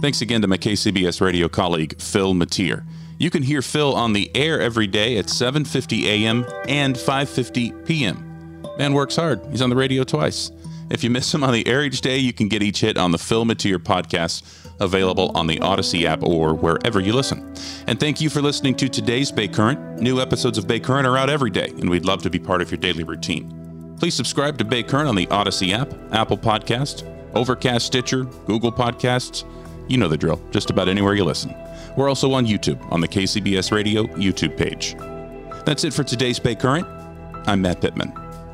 Thanks 0.00 0.22
again 0.22 0.40
to 0.40 0.48
my 0.48 0.56
KCBS 0.56 1.20
radio 1.20 1.48
colleague 1.48 2.00
Phil 2.00 2.32
Matier. 2.32 2.84
You 3.18 3.28
can 3.28 3.42
hear 3.42 3.60
Phil 3.60 3.94
on 3.94 4.14
the 4.14 4.34
air 4.34 4.60
every 4.60 4.86
day 4.86 5.18
at 5.18 5.26
7:50 5.26 6.04
a.m. 6.04 6.46
and 6.66 6.96
5:50 6.96 7.86
p.m. 7.86 8.29
Man 8.78 8.92
works 8.94 9.16
hard. 9.16 9.40
He's 9.50 9.62
on 9.62 9.70
the 9.70 9.76
radio 9.76 10.04
twice. 10.04 10.50
If 10.90 11.04
you 11.04 11.10
miss 11.10 11.32
him 11.32 11.44
on 11.44 11.52
the 11.52 11.66
air 11.68 11.84
each 11.84 12.00
day, 12.00 12.18
you 12.18 12.32
can 12.32 12.48
get 12.48 12.62
each 12.62 12.80
hit 12.80 12.96
on 12.98 13.12
the 13.12 13.18
Phil 13.18 13.44
Matier 13.44 13.78
podcast, 13.78 14.42
available 14.80 15.30
on 15.36 15.46
the 15.46 15.58
Audacy 15.60 16.04
app 16.04 16.22
or 16.22 16.52
wherever 16.52 16.98
you 16.98 17.12
listen. 17.12 17.54
And 17.86 18.00
thank 18.00 18.20
you 18.20 18.28
for 18.28 18.42
listening 18.42 18.74
to 18.76 18.88
today's 18.88 19.30
Bay 19.30 19.46
Current. 19.46 20.00
New 20.00 20.20
episodes 20.20 20.58
of 20.58 20.66
Bay 20.66 20.80
Current 20.80 21.06
are 21.06 21.16
out 21.16 21.30
every 21.30 21.50
day, 21.50 21.68
and 21.68 21.88
we'd 21.88 22.04
love 22.04 22.22
to 22.22 22.30
be 22.30 22.40
part 22.40 22.60
of 22.60 22.70
your 22.72 22.78
daily 22.78 23.04
routine. 23.04 23.96
Please 24.00 24.14
subscribe 24.14 24.58
to 24.58 24.64
Bay 24.64 24.82
Current 24.82 25.08
on 25.08 25.14
the 25.14 25.26
Audacy 25.26 25.72
app, 25.72 25.92
Apple 26.12 26.38
Podcast, 26.38 27.04
Overcast, 27.34 27.86
Stitcher, 27.86 28.24
Google 28.24 28.72
Podcasts. 28.72 29.44
You 29.88 29.96
know 29.96 30.08
the 30.08 30.16
drill, 30.16 30.40
just 30.50 30.70
about 30.70 30.88
anywhere 30.88 31.14
you 31.14 31.24
listen. 31.24 31.54
We're 31.96 32.08
also 32.08 32.32
on 32.32 32.46
YouTube 32.46 32.80
on 32.90 33.00
the 33.00 33.08
KCBS 33.08 33.70
Radio 33.70 34.04
YouTube 34.04 34.56
page. 34.56 34.96
That's 35.64 35.84
it 35.84 35.92
for 35.92 36.02
today's 36.02 36.38
Bay 36.40 36.54
Current. 36.56 36.86
I'm 37.46 37.62
Matt 37.62 37.80
Pittman, 37.80 38.12